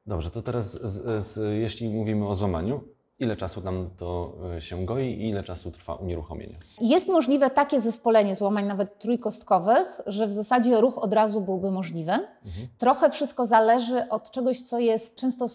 Dobrze, 0.08 0.32
to 0.32 0.42
teraz 0.42 0.72
z, 0.72 1.24
z, 1.26 1.60
jeśli 1.62 1.90
mówimy 1.90 2.28
o 2.28 2.36
złamaniu, 2.36 2.84
ile 3.20 3.36
czasu 3.38 3.62
nam 3.62 3.90
to 3.98 4.34
e, 4.58 4.62
się 4.62 4.86
goi 4.86 5.06
i 5.06 5.30
ile 5.30 5.44
czasu 5.44 5.72
trwa 5.72 5.96
unieruchomienie? 5.96 6.56
Jest 6.82 7.08
możliwe 7.08 7.50
takie 7.50 7.82
zespolenie 7.82 8.36
złamań, 8.36 8.66
nawet 8.68 9.00
trójkostkowych, 9.00 10.02
że 10.06 10.28
w 10.28 10.32
zasadzie 10.32 10.82
ruch 10.82 10.98
od 10.98 11.14
razu 11.14 11.42
byłby 11.42 11.72
możliwy. 11.72 12.12
Trochę 12.78 13.10
wszystko 13.10 13.46
zależy 13.46 14.10
od 14.10 14.32
czegoś, 14.32 14.62
co 14.62 14.80
jest 14.80 15.16
często 15.16 15.46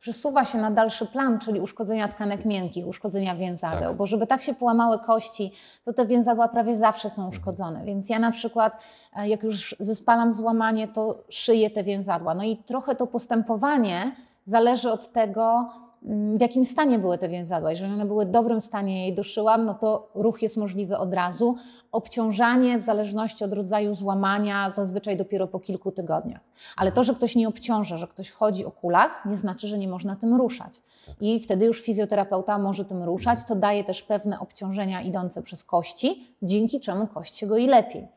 przesuwa 0.00 0.44
się 0.44 0.58
na 0.58 0.70
dalszy 0.70 1.06
plan, 1.06 1.38
czyli 1.38 1.60
uszkodzenia 1.60 2.08
tkanek 2.08 2.44
miękkich, 2.44 2.86
uszkodzenia 2.86 3.36
więzadeł, 3.36 3.88
Tak. 3.88 3.96
bo 3.96 4.06
żeby 4.06 4.26
tak 4.26 4.42
się 4.42 4.54
połamały 4.54 4.98
kości, 4.98 5.52
to 5.84 5.92
te 5.92 6.06
więzadła 6.06 6.48
prawie 6.48 6.76
zawsze 6.76 7.10
są 7.10 7.28
uszkodzone. 7.28 7.84
Więc 7.84 8.08
ja 8.08 8.18
na 8.18 8.30
przykład, 8.30 8.82
e, 9.16 9.28
jak 9.28 9.42
już 9.42 9.76
zespalam 9.80 10.32
złamanie, 10.32 10.88
to 10.88 11.18
szyję 11.28 11.70
te 11.70 11.84
więzadła. 11.84 12.34
No 12.34 12.44
i 12.44 12.56
trochę 12.56 12.94
to 12.94 13.06
postępowanie 13.06 14.12
zależy 14.44 14.90
od 14.92 15.12
tego, 15.12 15.68
w 16.02 16.40
jakim 16.40 16.64
stanie 16.64 16.98
były 16.98 17.18
te 17.18 17.28
więzadła. 17.28 17.70
Jeżeli 17.70 17.92
one 17.92 18.06
były 18.06 18.26
w 18.26 18.30
dobrym 18.30 18.62
stanie, 18.62 19.08
je 19.08 19.14
doszyłam, 19.14 19.64
no 19.64 19.74
to 19.74 20.10
ruch 20.14 20.42
jest 20.42 20.56
możliwy 20.56 20.98
od 20.98 21.14
razu. 21.14 21.54
Obciążanie 21.92 22.78
w 22.78 22.82
zależności 22.82 23.44
od 23.44 23.52
rodzaju 23.52 23.94
złamania 23.94 24.70
zazwyczaj 24.70 25.16
dopiero 25.16 25.46
po 25.46 25.60
kilku 25.60 25.92
tygodniach. 25.92 26.40
Ale 26.76 26.92
to, 26.92 27.02
że 27.04 27.14
ktoś 27.14 27.36
nie 27.36 27.48
obciąża, 27.48 27.96
że 27.96 28.06
ktoś 28.06 28.30
chodzi 28.30 28.64
o 28.64 28.70
kulach, 28.70 29.24
nie 29.26 29.36
znaczy, 29.36 29.68
że 29.68 29.78
nie 29.78 29.88
można 29.88 30.16
tym 30.16 30.34
ruszać. 30.34 30.80
I 31.20 31.40
wtedy 31.40 31.66
już 31.66 31.82
fizjoterapeuta 31.82 32.58
może 32.58 32.84
tym 32.84 33.02
ruszać. 33.02 33.38
To 33.48 33.54
daje 33.54 33.84
też 33.84 34.02
pewne 34.02 34.40
obciążenia 34.40 35.00
idące 35.02 35.42
przez 35.42 35.64
kości, 35.64 36.26
dzięki 36.42 36.80
czemu 36.80 37.06
kość 37.06 37.36
się 37.36 37.46
goi 37.46 37.66
lepiej. 37.66 38.08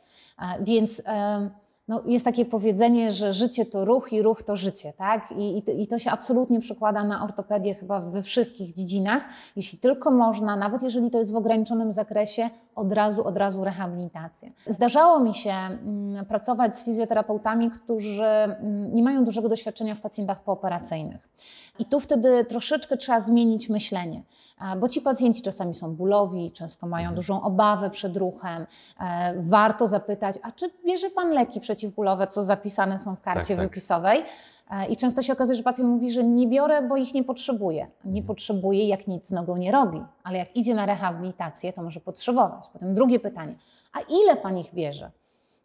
E, 0.41 0.63
Więc 0.63 1.04
no, 1.88 2.04
jest 2.06 2.26
takie 2.26 2.46
powiedzenie, 2.46 3.12
że 3.12 3.34
życie 3.34 3.65
to 3.65 3.86
ruch 3.86 4.13
i 4.13 4.22
ruch 4.22 4.44
to 4.44 4.56
życie, 4.56 4.94
tak? 4.98 5.32
I, 5.32 5.58
i, 5.58 5.62
to- 5.63 5.72
I 5.72 5.88
to 5.88 6.00
się 6.00 6.12
absolutnie 6.12 6.60
przekłada 6.60 7.04
na 7.04 7.24
ortopedię 7.24 7.76
chyba 7.76 8.00
we 8.00 8.22
wszystkich 8.22 8.74
dziedzinach. 8.74 9.24
Jeśli 9.56 9.80
tylko 9.80 10.12
można, 10.12 10.56
nawet 10.56 10.84
jeżeli 10.84 11.12
to 11.12 11.17
jest 11.17 11.34
w 11.34 11.36
ograniczonym 11.36 11.94
zakresie, 11.94 12.50
od 12.76 12.94
razu, 12.94 13.24
od 13.28 13.38
razu 13.38 13.63
rehabilitację. 13.63 14.52
Zdarzało 14.67 15.20
mi 15.20 15.34
się 15.36 15.52
mm, 15.52 16.26
pracować 16.26 16.78
z 16.78 16.86
fizjoterapeutami, 16.86 17.72
którzy 17.72 18.24
mm, 18.26 18.96
nie 18.96 19.04
mają 19.04 19.26
dużego 19.26 19.50
doświadczenia 19.50 19.96
w 19.96 20.02
pacjentach 20.02 20.44
pooperacyjnych. 20.44 21.30
I 21.80 21.86
tu 21.86 22.00
wtedy 22.00 22.46
troszeczkę 22.46 22.98
trzeba 22.98 23.20
zmienić 23.22 23.70
myślenie, 23.70 24.24
e, 24.62 24.76
bo 24.76 24.88
ci 24.90 25.02
pacjenci 25.02 25.42
czasami 25.42 25.76
są 25.76 25.96
bólowi, 25.96 26.52
często 26.52 26.88
mają 26.88 27.04
Mhm. 27.04 27.16
dużą 27.16 27.42
obawę 27.42 27.90
przed 27.90 28.18
ruchem. 28.18 28.66
E, 29.00 29.34
Warto 29.42 29.88
zapytać, 29.88 30.36
a 30.44 30.52
czy 30.52 30.70
bierze 30.86 31.10
Pan 31.10 31.30
leki 31.30 31.60
przeciwbólowe, 31.60 32.28
co 32.28 32.44
zapisane 32.44 33.00
są 33.00 33.16
w 33.16 33.22
karcie 33.22 33.48
Tak, 33.48 33.58
tak. 33.58 33.70
wypisowej? 33.70 34.24
E, 34.72 34.88
I 34.88 34.98
często 34.98 35.22
się 35.22 35.34
okazuje, 35.34 35.58
że 35.58 35.64
pacjent 35.64 35.90
mówi, 35.90 36.12
że 36.12 36.24
nie 36.24 36.48
biorę, 36.48 36.82
bo 36.82 36.98
ich 36.98 37.14
nie 37.14 37.24
potrzebuje. 37.24 37.84
Mhm. 37.84 38.14
Nie 38.14 38.24
potrzebuje, 38.24 38.88
jak 38.88 39.08
nic 39.08 39.26
z 39.28 39.32
nogą 39.32 39.58
nie 39.58 39.72
robi, 39.72 40.02
ale 40.24 40.38
jak 40.38 40.56
idzie 40.56 40.76
na 40.76 40.86
rehabilitację, 40.86 41.74
to 41.74 41.84
może 41.84 42.00
potrzebować. 42.00 42.64
Potem 42.74 42.94
drugie 42.94 43.20
pytanie, 43.20 43.56
a 43.94 44.00
ile 44.02 44.36
Pan 44.36 44.58
ich 44.58 44.74
bierze? 44.74 45.12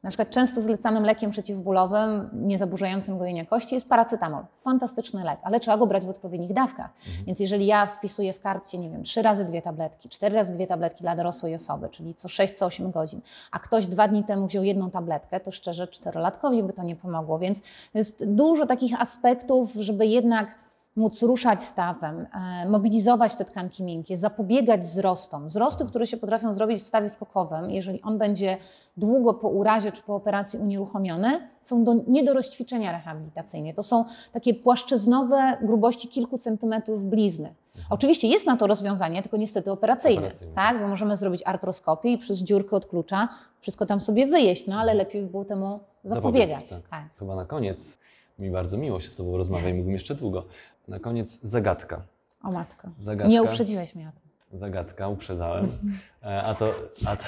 Na 0.02 0.10
przykład 0.10 0.30
często 0.30 0.60
zlecanym 0.60 1.04
lekiem 1.04 1.30
przeciwbólowym, 1.30 2.30
niezaburzającym 2.32 3.18
gojenia 3.18 3.44
kości 3.44 3.74
jest 3.74 3.88
paracetamol. 3.88 4.44
Fantastyczny 4.56 5.24
lek, 5.24 5.38
ale 5.42 5.60
trzeba 5.60 5.76
go 5.76 5.86
brać 5.86 6.06
w 6.06 6.08
odpowiednich 6.08 6.52
dawkach. 6.52 6.90
Więc 7.26 7.40
jeżeli 7.40 7.66
ja 7.66 7.86
wpisuję 7.86 8.32
w 8.32 8.40
karcie, 8.40 8.78
nie 8.78 8.90
wiem, 8.90 9.02
trzy 9.02 9.22
razy 9.22 9.44
dwie 9.44 9.62
tabletki, 9.62 10.08
cztery 10.08 10.34
razy 10.34 10.54
dwie 10.54 10.66
tabletki 10.66 11.02
dla 11.02 11.16
dorosłej 11.16 11.54
osoby, 11.54 11.88
czyli 11.88 12.14
co 12.14 12.28
6, 12.28 12.54
co 12.54 12.66
8 12.66 12.90
godzin, 12.90 13.20
a 13.50 13.58
ktoś 13.58 13.86
dwa 13.86 14.08
dni 14.08 14.24
temu 14.24 14.46
wziął 14.46 14.64
jedną 14.64 14.90
tabletkę, 14.90 15.40
to 15.40 15.50
szczerze 15.50 15.88
czterolatkowi 15.88 16.62
by 16.62 16.72
to 16.72 16.82
nie 16.82 16.96
pomogło. 16.96 17.38
Więc 17.38 17.60
jest 17.94 18.34
dużo 18.34 18.66
takich 18.66 19.00
aspektów, 19.00 19.72
żeby 19.74 20.06
jednak 20.06 20.65
móc 20.96 21.22
ruszać 21.22 21.62
stawem, 21.62 22.26
e, 22.62 22.68
mobilizować 22.68 23.36
te 23.36 23.44
tkanki 23.44 23.82
miękkie, 23.84 24.16
zapobiegać 24.16 24.80
wzrostom. 24.80 25.48
Wzrosty, 25.48 25.84
które 25.86 26.06
się 26.06 26.16
potrafią 26.16 26.54
zrobić 26.54 26.82
w 26.82 26.86
stawie 26.86 27.08
skokowym, 27.08 27.70
jeżeli 27.70 28.02
on 28.02 28.18
będzie 28.18 28.56
długo 28.96 29.34
po 29.34 29.48
urazie 29.48 29.92
czy 29.92 30.02
po 30.02 30.14
operacji 30.14 30.58
unieruchomiony, 30.58 31.48
są 31.62 31.84
do, 31.84 31.94
nie 32.06 32.24
do 32.24 32.34
rozćwiczenia 32.34 32.92
rehabilitacyjnie. 32.92 33.74
To 33.74 33.82
są 33.82 34.04
takie 34.32 34.54
płaszczyznowe 34.54 35.56
grubości 35.62 36.08
kilku 36.08 36.38
centymetrów 36.38 37.04
blizny. 37.04 37.54
Oczywiście 37.90 38.28
jest 38.28 38.46
na 38.46 38.56
to 38.56 38.66
rozwiązanie, 38.66 39.22
tylko 39.22 39.36
niestety 39.36 39.72
operacyjne, 39.72 40.20
Operacyjne. 40.20 40.54
tak? 40.54 40.80
bo 40.80 40.88
możemy 40.88 41.16
zrobić 41.16 41.42
artroskopię 41.44 42.12
i 42.12 42.18
przez 42.18 42.38
dziurkę 42.38 42.76
od 42.76 42.86
klucza 42.86 43.28
wszystko 43.60 43.86
tam 43.86 44.00
sobie 44.00 44.26
wyjeść, 44.26 44.66
no 44.66 44.76
ale 44.80 44.94
lepiej 44.94 45.22
by 45.22 45.28
było 45.28 45.44
temu 45.44 45.80
zapobiegać. 46.04 46.68
Zapobiec, 46.68 46.88
tak. 46.90 47.00
tak. 47.02 47.18
Chyba 47.18 47.36
na 47.36 47.44
koniec, 47.44 47.98
mi 48.38 48.50
bardzo 48.50 48.76
miło 48.76 49.00
się 49.00 49.08
z 49.08 49.16
Tobą 49.16 49.36
rozmawia 49.36 49.68
i 49.68 49.74
mógłbym 49.74 49.94
jeszcze 49.94 50.14
długo. 50.14 50.44
Na 50.88 50.98
koniec 51.00 51.40
zagadka. 51.42 52.02
O 52.42 52.50
matko, 52.50 52.88
Zagadka. 52.98 53.28
nie 53.30 53.42
uprzedziłeś 53.42 53.94
mnie 53.94 54.08
o 54.08 54.12
tym. 54.12 54.58
Zagadka, 54.58 55.08
uprzedzałem. 55.08 55.78
E, 56.22 56.42
A 56.42 56.54
to, 56.54 56.66
a, 57.06 57.16
to, 57.16 57.24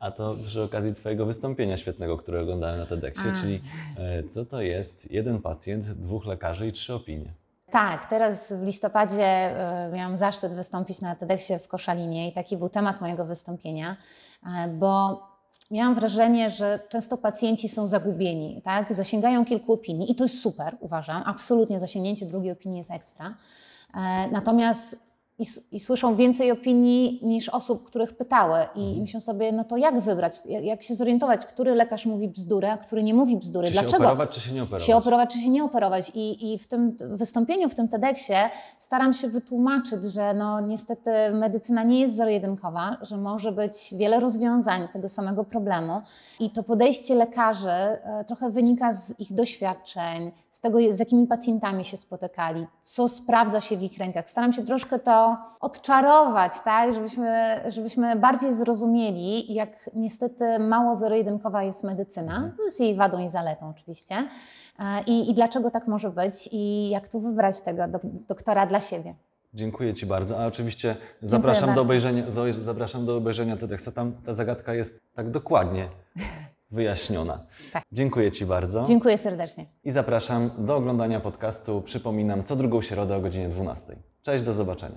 a 0.00 0.10
to 0.10 0.36
przy 0.46 0.62
okazji 0.62 0.94
Twojego 0.94 1.26
wystąpienia 1.26 1.76
świetnego, 1.76 2.16
które 2.16 2.40
oglądałem 2.40 2.78
na 2.78 2.86
TEDxie, 2.86 3.30
A. 3.30 3.40
czyli 3.40 3.62
e, 3.98 4.22
co 4.22 4.44
to 4.44 4.60
jest 4.60 5.10
jeden 5.10 5.42
pacjent, 5.42 5.84
dwóch 5.84 6.26
lekarzy 6.26 6.66
i 6.68 6.72
trzy 6.72 6.94
opinie. 6.94 7.32
Tak, 7.70 8.08
teraz 8.08 8.52
w 8.52 8.62
listopadzie 8.62 9.24
e, 9.26 9.90
miałam 9.92 10.16
zaszczyt 10.16 10.52
wystąpić 10.52 11.00
na 11.00 11.16
TEDxie 11.16 11.58
w 11.58 11.68
Koszalinie 11.68 12.28
i 12.28 12.32
taki 12.32 12.56
był 12.56 12.68
temat 12.68 13.00
mojego 13.00 13.24
wystąpienia, 13.24 13.96
bo 14.68 15.22
miałam 15.70 15.94
wrażenie, 15.94 16.50
że 16.50 16.80
często 16.88 17.16
pacjenci 17.16 17.68
są 17.68 17.86
zagubieni, 17.86 18.62
tak? 18.64 18.94
zasięgają 18.94 19.44
kilku 19.44 19.72
opinii 19.72 20.12
i 20.12 20.14
to 20.14 20.24
jest 20.24 20.40
super, 20.40 20.76
uważam, 20.80 21.22
absolutnie 21.26 21.80
zasięgnięcie 21.80 22.26
drugiej 22.26 22.52
opinii 22.52 22.78
jest 22.78 22.90
ekstra. 22.90 23.34
E, 23.94 24.28
Natomiast 24.30 25.11
i, 25.38 25.44
i 25.72 25.80
słyszą 25.80 26.14
więcej 26.14 26.50
opinii 26.50 27.20
niż 27.22 27.48
osób, 27.48 27.84
których 27.84 28.16
pytały 28.16 28.58
i 28.74 28.80
Mhm. 28.80 29.00
myślą 29.00 29.20
sobie, 29.20 29.52
no 29.52 29.64
to 29.64 29.76
jak 29.76 30.00
wybrać, 30.00 30.34
jak, 30.46 30.64
jak 30.64 30.82
się 30.82 30.94
zorientować, 30.94 31.46
który 31.46 31.74
lekarz 31.74 32.06
mówi 32.06 32.28
bzdury, 32.28 32.68
a 32.70 32.76
który 32.76 33.02
nie 33.02 33.14
mówi 33.14 33.36
bzdury, 33.36 33.66
Czy 33.68 33.74
się 33.74 33.80
dlaczego? 33.80 34.04
operować, 34.04 34.30
czy 34.30 34.40
się 34.40 34.52
nie 34.52 34.62
operować? 34.62 34.86
się 34.86 34.96
operować, 34.96 35.32
czy 35.32 35.38
się 35.38 35.48
nie 35.50 35.64
operować. 35.64 36.10
I, 36.14 36.52
I 36.54 36.58
w 36.58 36.66
tym 36.66 36.96
wystąpieniu, 37.00 37.68
w 37.68 37.74
tym 37.74 37.88
TEDxie 37.88 38.36
staram 38.78 39.12
się 39.12 39.28
wytłumaczyć, 39.28 40.04
że 40.04 40.34
no 40.34 40.60
niestety 40.60 41.10
medycyna 41.32 41.82
nie 41.82 42.00
jest 42.00 42.16
zero-jedynkowa, 42.16 42.96
że 43.02 43.16
może 43.16 43.52
być 43.52 43.94
wiele 43.96 44.20
rozwiązań 44.20 44.88
tego 44.92 45.08
samego 45.08 45.44
problemu 45.44 46.00
i 46.40 46.50
to 46.50 46.62
podejście 46.62 47.14
lekarzy 47.14 47.68
e, 47.70 48.24
trochę 48.26 48.50
wynika 48.50 48.92
z 48.94 49.20
ich 49.20 49.32
doświadczeń, 49.32 50.32
z 50.50 50.60
tego, 50.60 50.78
z 50.90 50.98
jakimi 50.98 51.26
pacjentami 51.26 51.84
się 51.84 51.96
spotykali, 51.96 52.66
co 52.82 53.08
sprawdza 53.08 53.60
się 53.60 53.76
w 53.76 53.82
ich 53.82 53.98
rękach. 53.98 54.30
Staram 54.30 54.52
się 54.52 54.64
troszkę 54.64 54.98
to 54.98 55.31
odczarować, 55.60 56.52
tak, 56.64 56.94
żebyśmy, 56.94 57.60
żebyśmy 57.68 58.16
bardziej 58.16 58.52
zrozumieli, 58.52 59.54
jak 59.54 59.90
niestety 59.94 60.58
mało 60.58 60.96
zero-jedynkowa 60.96 61.62
jest 61.62 61.84
medycyna. 61.84 62.52
To 62.56 62.64
jest 62.64 62.80
jej 62.80 62.96
wadą 62.96 63.18
i 63.18 63.28
zaletą 63.28 63.68
oczywiście. 63.70 64.14
E, 64.78 65.02
I, 65.06 65.30
I 65.30 65.34
dlaczego 65.34 65.70
tak 65.70 65.86
może 65.88 66.10
być 66.10 66.48
i 66.52 66.90
jak 66.90 67.08
tu 67.08 67.20
wybrać 67.20 67.60
tego 67.60 67.82
dok- 67.82 68.26
doktora 68.28 68.66
dla 68.66 68.80
siebie. 68.80 69.14
Dziękuję 69.54 69.94
Ci 69.94 70.06
bardzo. 70.06 70.38
A 70.42 70.46
oczywiście 70.46 70.96
zapraszam 71.22 71.74
do, 71.74 71.80
obejrzenia, 71.82 72.30
za- 72.30 72.52
zapraszam 72.52 73.06
do 73.06 73.16
obejrzenia 73.16 73.56
TEDxa. 73.56 73.88
Tam 73.94 74.12
ta 74.26 74.34
zagadka 74.34 74.74
jest 74.74 75.00
tak 75.14 75.30
dokładnie 75.30 75.88
wyjaśniona. 76.70 77.38
Tak. 77.72 77.82
Dziękuję 77.92 78.30
Ci 78.32 78.46
bardzo. 78.46 78.82
Dziękuję 78.82 79.18
serdecznie. 79.18 79.66
I 79.84 79.90
zapraszam 79.90 80.50
do 80.58 80.76
oglądania 80.76 81.20
podcastu. 81.20 81.82
Przypominam, 81.82 82.44
co 82.44 82.56
drugą 82.56 82.82
środę 82.82 83.16
o 83.16 83.20
godzinie 83.20 83.48
12. 83.48 83.96
Cześć, 84.22 84.44
do 84.44 84.52
zobaczenia. 84.52 84.96